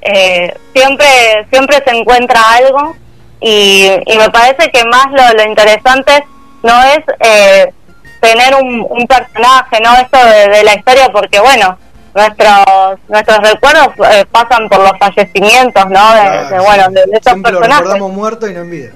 eh, 0.02 0.54
siempre 0.73 1.08
siempre 1.52 1.82
se 1.86 1.95
encuentra 1.95 2.41
algo 2.56 2.95
y, 3.39 3.88
y 4.08 4.17
me 4.17 4.30
parece 4.32 4.69
que 4.71 4.84
más 4.86 5.06
lo, 5.12 5.38
lo 5.38 5.43
interesante 5.43 6.26
no 6.63 6.84
es 6.86 7.00
eh, 7.19 7.71
tener 8.19 8.56
un, 8.56 8.86
un 8.89 9.08
personaje, 9.08 9.80
¿no? 9.84 9.93
Esto 9.95 10.17
de, 10.25 10.47
de 10.49 10.63
la 10.63 10.73
historia 10.75 11.10
porque 11.12 11.39
bueno, 11.39 11.77
nuestros 12.15 12.65
nuestros 13.08 13.38
recuerdos 13.39 13.89
eh, 14.12 14.25
pasan 14.32 14.67
por 14.69 14.80
los 14.80 14.97
fallecimientos, 14.99 15.86
¿no? 15.89 16.13
De, 16.13 16.21
Claro, 16.21 16.49
de, 16.49 16.60
bueno, 16.60 16.84
de, 16.89 17.01
estos 17.13 17.34
Siempre 17.34 17.51
lo 17.51 17.60
personajes. 17.60 17.86
recordamos 17.86 18.12
muerto 18.13 18.47
y 18.47 18.53
no 18.53 18.62
en 18.62 18.71
vida. 18.71 18.91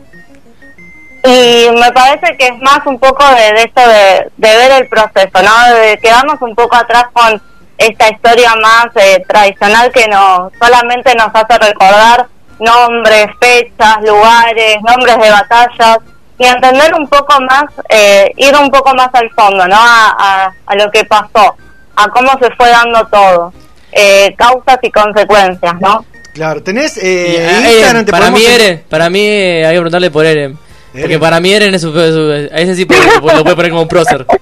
Y 1.23 1.69
me 1.79 1.91
parece 1.91 2.36
que 2.38 2.47
es 2.47 2.60
más 2.62 2.79
un 2.86 2.97
poco 2.99 3.23
de, 3.36 3.53
de 3.53 3.62
esto 3.62 3.81
de, 3.88 4.31
de 4.38 4.55
ver 4.57 4.71
el 4.81 4.88
proceso, 4.88 5.41
¿no? 5.43 5.73
De 5.75 5.97
quedarnos 5.99 6.41
un 6.41 6.55
poco 6.55 6.75
atrás 6.75 7.05
con 7.13 7.39
esta 7.77 8.10
historia 8.10 8.53
más 8.62 8.88
eh, 8.95 9.23
tradicional 9.27 9.91
que 9.91 10.07
no 10.07 10.51
solamente 10.60 11.13
nos 11.15 11.27
hace 11.34 11.57
recordar 11.60 12.25
nombres, 12.60 13.27
fechas, 13.39 13.97
lugares, 14.01 14.77
nombres 14.81 15.17
de 15.19 15.29
batallas 15.31 15.97
y 16.41 16.45
entender 16.45 16.93
un 16.95 17.08
poco 17.08 17.39
más, 17.41 17.65
eh, 17.89 18.32
ir 18.38 18.56
un 18.58 18.69
poco 18.71 18.93
más 18.95 19.10
al 19.13 19.30
fondo, 19.32 19.67
¿no? 19.67 19.75
A, 19.77 20.15
a, 20.17 20.54
a 20.65 20.75
lo 20.75 20.89
que 20.91 21.04
pasó, 21.06 21.56
a 21.95 22.08
cómo 22.10 22.32
se 22.41 22.49
fue 22.56 22.69
dando 22.69 23.06
todo, 23.08 23.54
eh, 23.91 24.34
causas 24.38 24.77
y 24.82 24.89
consecuencias, 24.91 25.73
¿no? 25.80 26.04
Claro, 26.34 26.63
tenés 26.63 26.97
eh, 26.97 27.47
Instagram, 27.62 27.89
Eren, 27.91 28.06
te 28.06 28.12
para 28.12 28.25
podemos 28.25 28.39
mí 28.39 28.45
en- 28.45 28.62
Eren, 28.62 28.84
para 28.89 29.10
mí 29.10 29.19
eh, 29.25 29.65
hay 29.65 29.71
que 29.73 29.80
preguntarle 29.80 30.12
por 30.12 30.25
Eren. 30.25 30.58
Porque 30.93 31.19
para 31.19 31.39
mí 31.39 31.54
Eren 31.54 31.73
es 31.75 31.82
su, 31.82 31.91
su- 31.93 32.49
a 32.54 32.58
ese 32.60 32.75
sí 32.75 32.86
puede- 32.86 33.06
lo 33.15 33.43
puede 33.43 33.56
poner 33.56 33.71
como 33.71 33.88
prócer. 33.88 34.25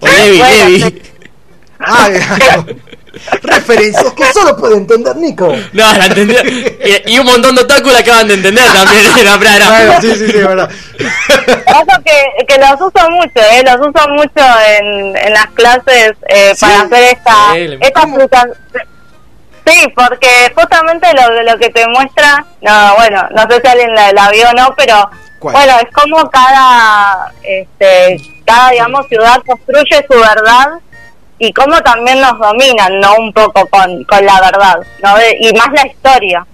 O 0.00 0.06
Levi, 0.06 0.38
Levi. 0.42 1.02
Ah, 1.80 2.08
referencias 3.42 4.12
que 4.12 4.32
solo 4.32 4.56
puede 4.56 4.76
entender 4.76 5.16
Nico. 5.16 5.54
No, 5.72 5.92
la 5.94 6.06
entendí. 6.06 6.34
Y, 7.06 7.14
y 7.14 7.18
un 7.18 7.26
montón 7.26 7.54
de 7.54 7.62
otaku 7.62 7.88
la 7.90 7.98
acaban 8.00 8.28
de 8.28 8.34
entender 8.34 8.64
también. 8.72 9.06
Era, 9.56 10.00
sí, 10.00 10.10
sí, 10.16 10.26
sí, 10.26 10.32
verdad. 10.38 10.70
Ojo 11.74 12.02
que, 12.04 12.46
que 12.46 12.58
los 12.58 12.72
uso 12.80 13.10
mucho, 13.10 13.40
¿eh? 13.52 13.62
los 13.64 13.76
uso 13.76 14.08
mucho 14.10 14.44
en, 14.68 15.16
en 15.16 15.32
las 15.32 15.46
clases 15.48 16.12
eh, 16.28 16.52
¿Sí? 16.54 16.60
para 16.66 16.82
hacer 16.82 17.02
esta, 17.16 17.52
Sí, 17.54 17.78
esta 17.80 18.00
fruta- 18.02 18.48
Sí, 19.66 19.92
porque 19.96 20.52
justamente 20.54 21.08
lo, 21.14 21.42
lo 21.42 21.58
que 21.58 21.70
te 21.70 21.84
muestra, 21.88 22.44
no, 22.60 22.94
bueno, 22.96 23.26
no 23.34 23.42
sé 23.50 23.60
si 23.60 23.66
alguien 23.66 23.92
la, 23.96 24.12
la 24.12 24.30
vio 24.30 24.48
o 24.48 24.52
no, 24.52 24.72
pero 24.76 25.10
¿Cuál? 25.40 25.54
bueno, 25.56 25.78
es 25.80 25.92
como 25.92 26.30
cada, 26.30 27.32
este, 27.42 28.16
cada, 28.46 28.70
digamos, 28.70 29.08
ciudad 29.08 29.42
construye 29.44 30.06
su 30.08 30.18
verdad 30.20 30.68
y 31.38 31.52
cómo 31.52 31.80
también 31.82 32.20
nos 32.20 32.38
dominan, 32.38 32.98
¿no? 33.00 33.16
Un 33.16 33.32
poco 33.32 33.66
con, 33.66 34.04
con 34.04 34.24
la 34.24 34.40
verdad, 34.40 34.78
¿no? 35.02 35.16
De- 35.16 35.36
y 35.40 35.52
más 35.52 35.68
la 35.72 35.86
historia. 35.86 36.46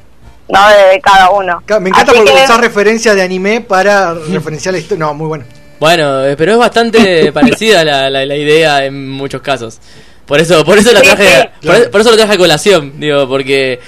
¿no? 0.48 0.68
De, 0.68 1.00
cada 1.00 1.30
uno. 1.30 1.62
Me 1.80 1.88
encanta 1.88 2.12
porque 2.12 2.30
usar 2.30 2.60
referencias 2.60 3.16
de 3.16 3.22
anime 3.22 3.62
para 3.62 4.12
referenciar 4.12 4.74
la 4.74 4.80
historia. 4.80 5.06
No, 5.06 5.14
muy 5.14 5.26
bueno. 5.26 5.44
Bueno, 5.80 6.24
eh, 6.24 6.36
pero 6.36 6.52
es 6.52 6.58
bastante 6.58 7.32
parecida 7.34 7.84
la, 7.84 8.10
la, 8.10 8.36
idea 8.36 8.84
en 8.84 9.10
muchos 9.10 9.40
casos. 9.40 9.80
Por 10.26 10.40
eso, 10.40 10.64
por 10.64 10.78
eso 10.78 10.92
la 10.92 11.00
traje, 11.00 11.50
Por, 11.90 12.00
eso 12.00 12.10
lo 12.10 12.16
traje 12.16 12.34
a 12.34 12.38
colación, 12.38 13.00
digo, 13.00 13.28
porque 13.28 13.80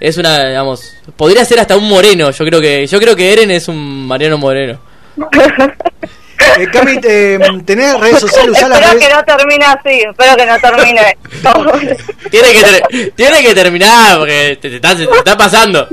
es 0.00 0.18
una, 0.18 0.46
digamos, 0.46 0.96
podría 1.16 1.44
ser 1.44 1.60
hasta 1.60 1.76
un 1.76 1.88
moreno. 1.88 2.30
Yo 2.30 2.44
creo 2.44 2.60
que, 2.60 2.86
yo 2.86 3.00
creo 3.00 3.16
que 3.16 3.32
Eren 3.32 3.50
es 3.50 3.68
un 3.68 4.06
Mariano 4.06 4.36
Moreno. 4.38 4.78
Eh, 6.58 6.68
Cami, 6.72 7.00
¿tenés 7.64 7.98
redes 7.98 8.20
sociales? 8.20 8.56
espero 8.56 8.98
que 8.98 9.08
no 9.14 9.24
termine 9.24 9.64
así, 9.64 10.02
espero 10.08 10.36
que 10.36 10.46
no 10.46 10.58
termine. 10.58 11.18
tiene, 12.30 12.52
que 12.52 13.12
tiene 13.16 13.42
que 13.42 13.54
terminar 13.54 14.18
porque 14.18 14.58
te, 14.60 14.76
está, 14.76 14.92
está, 14.92 15.36
pasando. 15.36 15.88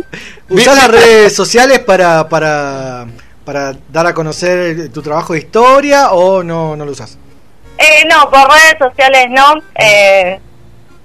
¿Usás 0.50 0.78
las 0.78 0.88
redes 0.92 1.36
sociales 1.36 1.80
para, 1.80 2.30
para, 2.30 3.08
para 3.44 3.74
dar 3.90 4.08
a 4.08 4.14
conocer 4.14 4.90
tu 4.90 5.02
trabajo 5.02 5.34
de 5.34 5.40
historia 5.40 6.12
o 6.12 6.44
no, 6.44 6.76
no 6.76 6.86
lo 6.86 6.92
usas? 6.92 7.18
Eh, 7.78 8.08
no, 8.10 8.30
por 8.30 8.48
redes 8.50 8.78
sociales 8.80 9.26
no. 9.30 9.56
Eh, 9.76 10.40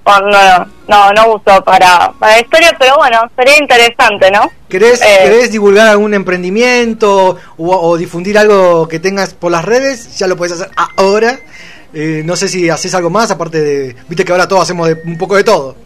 no, 0.06 0.66
no, 0.88 1.12
no 1.12 1.34
uso 1.34 1.62
para, 1.64 2.12
para 2.18 2.40
historia, 2.40 2.74
pero 2.78 2.96
bueno, 2.96 3.20
sería 3.36 3.58
interesante, 3.58 4.30
¿no? 4.30 4.50
¿Querés, 4.68 5.00
eh, 5.02 5.48
divulgar 5.48 5.88
algún 5.88 6.14
emprendimiento 6.14 7.36
o, 7.56 7.96
difundir 7.96 8.38
algo 8.38 8.88
que 8.88 8.98
tengas 9.00 9.34
por 9.34 9.52
las 9.52 9.64
redes? 9.64 10.16
Ya 10.18 10.26
lo 10.26 10.36
puedes 10.36 10.60
hacer 10.60 10.70
ahora. 10.96 11.38
Eh, 11.92 12.22
no 12.24 12.36
sé 12.36 12.48
si 12.48 12.70
haces 12.70 12.94
algo 12.94 13.10
más, 13.10 13.30
aparte 13.30 13.60
de. 13.60 13.96
Viste 14.08 14.24
que 14.24 14.32
ahora 14.32 14.46
todos 14.46 14.62
hacemos 14.62 14.88
un 15.04 15.18
poco 15.18 15.36
de 15.36 15.44
todo. 15.44 15.76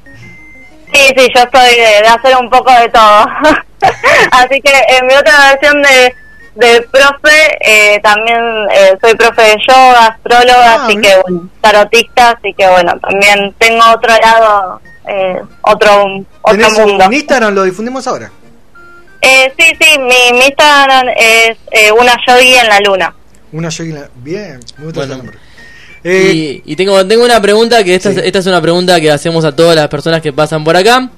Sí, 0.92 1.00
sí, 1.16 1.26
yo 1.34 1.42
estoy 1.42 1.76
de 1.76 2.06
hacer 2.06 2.36
un 2.36 2.50
poco 2.50 2.70
de 2.72 2.88
todo. 2.90 3.26
Así 4.30 4.60
que 4.60 4.72
en 4.88 5.06
mi 5.06 5.14
otra 5.14 5.32
versión 5.50 5.82
de 5.82 6.14
de 6.54 6.82
profe, 6.82 7.58
eh, 7.60 8.00
también 8.02 8.38
eh, 8.72 8.96
soy 9.00 9.14
profe 9.14 9.42
de 9.42 9.56
yoga, 9.66 10.06
astróloga, 10.06 10.74
ah, 10.74 10.84
así 10.84 10.96
que 11.00 11.16
bueno, 11.22 11.48
tarotista, 11.60 12.30
así 12.30 12.54
que 12.56 12.68
bueno, 12.68 12.92
también 13.00 13.54
tengo 13.58 13.82
otro 13.92 14.14
lado, 14.16 14.80
eh, 15.08 15.42
otro, 15.62 16.24
otro 16.42 16.70
mundo. 16.70 17.04
¿En 17.04 17.12
Instagram 17.12 17.54
lo 17.54 17.64
difundimos 17.64 18.06
ahora? 18.06 18.30
Eh, 19.20 19.52
sí, 19.58 19.64
sí, 19.80 19.98
mi, 19.98 20.38
mi 20.38 20.44
Instagram 20.46 21.08
es 21.16 21.56
eh, 21.70 21.90
una 21.92 22.14
yogi 22.26 22.54
en 22.54 22.68
la 22.68 22.80
luna. 22.80 23.14
Una 23.52 23.68
yogi 23.70 23.90
en 23.90 23.96
la 23.96 24.08
Bien, 24.16 24.60
muy 24.78 24.92
bueno. 24.92 25.16
nombre. 25.16 25.38
y, 26.04 26.62
y, 26.64 26.76
tengo, 26.76 27.04
tengo 27.06 27.24
una 27.24 27.40
pregunta, 27.40 27.82
que 27.82 27.94
esta, 27.94 28.10
esta 28.10 28.38
es 28.38 28.46
una 28.46 28.60
pregunta 28.60 29.00
que 29.00 29.10
hacemos 29.10 29.44
a 29.44 29.56
todas 29.56 29.74
las 29.74 29.88
personas 29.88 30.20
que 30.20 30.32
pasan 30.32 30.62
por 30.62 30.76
acá 30.76 31.10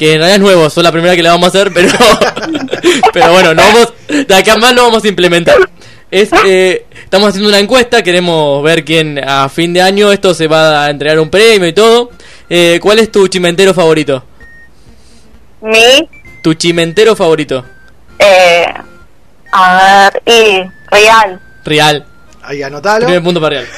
que 0.00 0.14
en 0.14 0.18
realidad 0.20 0.36
es 0.36 0.40
nuevo, 0.40 0.70
son 0.70 0.82
la 0.82 0.92
primera 0.92 1.14
que 1.14 1.22
le 1.22 1.28
vamos 1.28 1.44
a 1.44 1.48
hacer, 1.48 1.70
pero 1.74 1.90
pero 3.12 3.32
bueno, 3.32 3.52
no 3.52 3.62
vamos, 3.62 3.92
de 4.08 4.34
acá 4.34 4.56
más 4.56 4.72
lo 4.72 4.84
vamos 4.84 5.04
a 5.04 5.08
implementar. 5.08 5.58
Es, 6.10 6.30
eh, 6.46 6.86
estamos 7.04 7.28
haciendo 7.28 7.50
una 7.50 7.58
encuesta, 7.58 8.02
queremos 8.02 8.62
ver 8.62 8.82
quién 8.82 9.22
a 9.22 9.50
fin 9.50 9.74
de 9.74 9.82
año 9.82 10.10
esto 10.10 10.32
se 10.32 10.46
va 10.46 10.86
a 10.86 10.90
entregar 10.90 11.20
un 11.20 11.28
premio 11.28 11.68
y 11.68 11.74
todo. 11.74 12.12
Eh, 12.48 12.78
¿Cuál 12.80 13.00
es 13.00 13.12
tu 13.12 13.28
chimentero 13.28 13.74
favorito? 13.74 14.24
¿Mi? 15.60 16.08
¿Tu 16.42 16.54
chimentero 16.54 17.14
favorito? 17.14 17.62
Eh, 18.18 18.64
a 19.52 20.10
ver, 20.14 20.22
y 20.24 20.70
Real. 20.90 21.40
Real. 21.62 22.06
Ahí 22.42 22.62
anotalo. 22.62 23.04
Primer 23.04 23.22
punto 23.22 23.38
para 23.38 23.60
Real. 23.60 23.68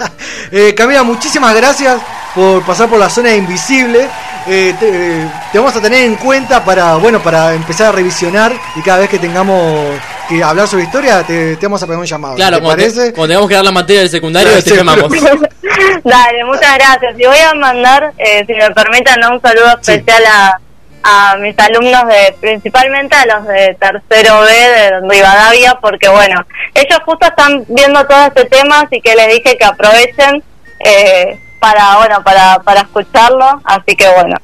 eh, 0.52 0.74
Camila, 0.76 1.02
muchísimas 1.02 1.56
gracias 1.56 2.00
por 2.34 2.64
pasar 2.64 2.88
por 2.88 2.98
la 2.98 3.08
zona 3.08 3.34
invisible. 3.34 4.08
Eh, 4.48 4.74
eh, 4.80 5.28
te, 5.52 5.58
vamos 5.58 5.76
a 5.76 5.80
tener 5.80 6.04
en 6.04 6.16
cuenta 6.16 6.64
para 6.64 6.96
bueno 6.96 7.22
para 7.22 7.54
empezar 7.54 7.88
a 7.88 7.92
revisionar 7.92 8.52
y 8.74 8.82
cada 8.82 8.98
vez 8.98 9.08
que 9.08 9.20
tengamos 9.20 10.00
que 10.28 10.42
hablar 10.42 10.66
sobre 10.66 10.82
historia 10.82 11.22
te, 11.22 11.56
vamos 11.62 11.80
a 11.82 11.86
pegar 11.86 12.00
un 12.00 12.06
llamado. 12.06 12.34
Claro, 12.34 12.56
¿te 12.56 12.62
cuando, 12.62 12.82
parece? 12.82 13.12
cuando 13.12 13.28
tengamos 13.28 13.48
que 13.48 13.54
dar 13.54 13.64
la 13.64 13.72
materia 13.72 14.00
del 14.00 14.10
secundario 14.10 14.62
te 14.62 14.76
llamamos. 14.76 15.12
Dale, 16.04 16.44
muchas 16.44 16.74
gracias. 16.74 17.14
Y 17.18 17.24
voy 17.24 17.38
a 17.38 17.54
mandar, 17.54 18.12
eh, 18.18 18.44
si 18.46 18.52
me 18.54 18.70
permiten, 18.72 19.24
un 19.30 19.40
saludo 19.40 19.78
especial 19.80 20.24
a, 20.26 20.58
a 21.02 21.36
mis 21.36 21.58
alumnos 21.58 22.06
de 22.06 22.34
principalmente 22.40 23.14
a 23.14 23.26
los 23.26 23.46
de 23.46 23.76
tercero 23.78 24.40
B 24.40 24.52
de 24.52 25.00
Rivadavia 25.08 25.78
porque 25.80 26.08
bueno 26.08 26.46
ellos 26.74 27.00
justo 27.04 27.26
están 27.26 27.64
viendo 27.68 28.06
todo 28.06 28.26
este 28.26 28.44
tema 28.44 28.80
así 28.80 29.00
que 29.00 29.14
les 29.16 29.28
dije 29.28 29.56
que 29.56 29.64
aprovechen 29.64 30.42
eh, 30.84 31.38
para 31.62 31.96
bueno 31.96 32.24
para 32.24 32.58
para 32.58 32.80
escucharlo 32.80 33.60
así 33.64 33.94
que 33.94 34.08
bueno 34.16 34.36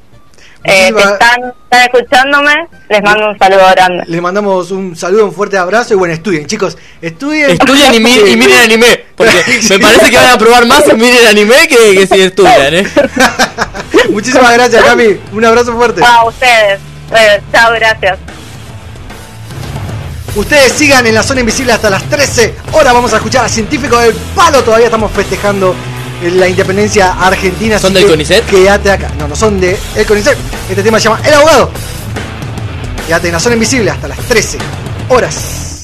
eh, 0.63 0.89
están, 0.89 1.53
están, 1.63 1.81
escuchándome, 1.85 2.53
les 2.89 3.01
mando 3.01 3.29
un 3.29 3.39
saludo 3.39 3.61
grande. 3.71 4.03
Les 4.07 4.21
mandamos 4.21 4.71
un 4.71 4.93
saludo, 4.93 5.23
un 5.23 5.33
fuerte 5.33 5.57
abrazo 5.57 5.93
y 5.93 5.97
bueno, 5.97 6.13
estudien, 6.13 6.47
chicos, 6.47 6.77
estudien. 7.01 7.51
Estudien 7.51 7.95
y, 7.95 7.99
miren 8.01 8.57
anime, 8.57 9.05
porque 9.15 9.41
me 9.69 9.79
parece 9.79 10.09
que 10.09 10.17
van 10.17 10.31
a 10.31 10.37
probar 10.37 10.65
más 10.65 10.85
en 10.89 10.97
miren 10.97 11.27
anime 11.27 11.65
que, 11.65 11.95
que 11.95 12.07
si 12.07 12.21
estudian, 12.21 12.73
¿eh? 12.73 12.87
Muchísimas 14.09 14.53
gracias, 14.53 14.83
Cami. 14.83 15.17
Un 15.31 15.45
abrazo 15.45 15.73
fuerte. 15.77 16.03
A 16.03 16.25
ustedes. 16.25 16.81
Eh, 17.17 17.41
chao, 17.53 17.71
gracias. 17.73 18.19
Ustedes 20.35 20.73
sigan 20.73 21.07
en 21.07 21.15
la 21.15 21.23
zona 21.23 21.39
invisible 21.39 21.71
hasta 21.71 21.89
las 21.89 22.03
13. 22.03 22.55
Ahora 22.73 22.91
vamos 22.91 23.13
a 23.13 23.15
escuchar 23.15 23.45
a 23.45 23.49
Científico 23.49 23.97
del 23.97 24.13
Palo. 24.35 24.61
Todavía 24.61 24.87
estamos 24.87 25.11
festejando 25.11 25.73
la 26.21 26.47
independencia 26.47 27.13
argentina. 27.13 27.79
¿Son 27.79 27.93
del 27.93 28.07
CONICET? 28.07 28.45
Quédate 28.45 28.91
acá. 28.91 29.11
No, 29.17 29.27
no 29.27 29.35
son 29.35 29.59
de 29.59 29.77
el 29.95 30.05
CONICET. 30.05 30.37
Este 30.69 30.83
tema 30.83 30.99
se 30.99 31.05
llama 31.05 31.21
El 31.25 31.33
Abogado. 31.33 31.71
Quédate 33.07 33.27
en 33.27 33.33
la 33.33 33.39
zona 33.39 33.55
invisible 33.55 33.89
hasta 33.91 34.07
las 34.07 34.19
13 34.19 34.57
horas. 35.09 35.78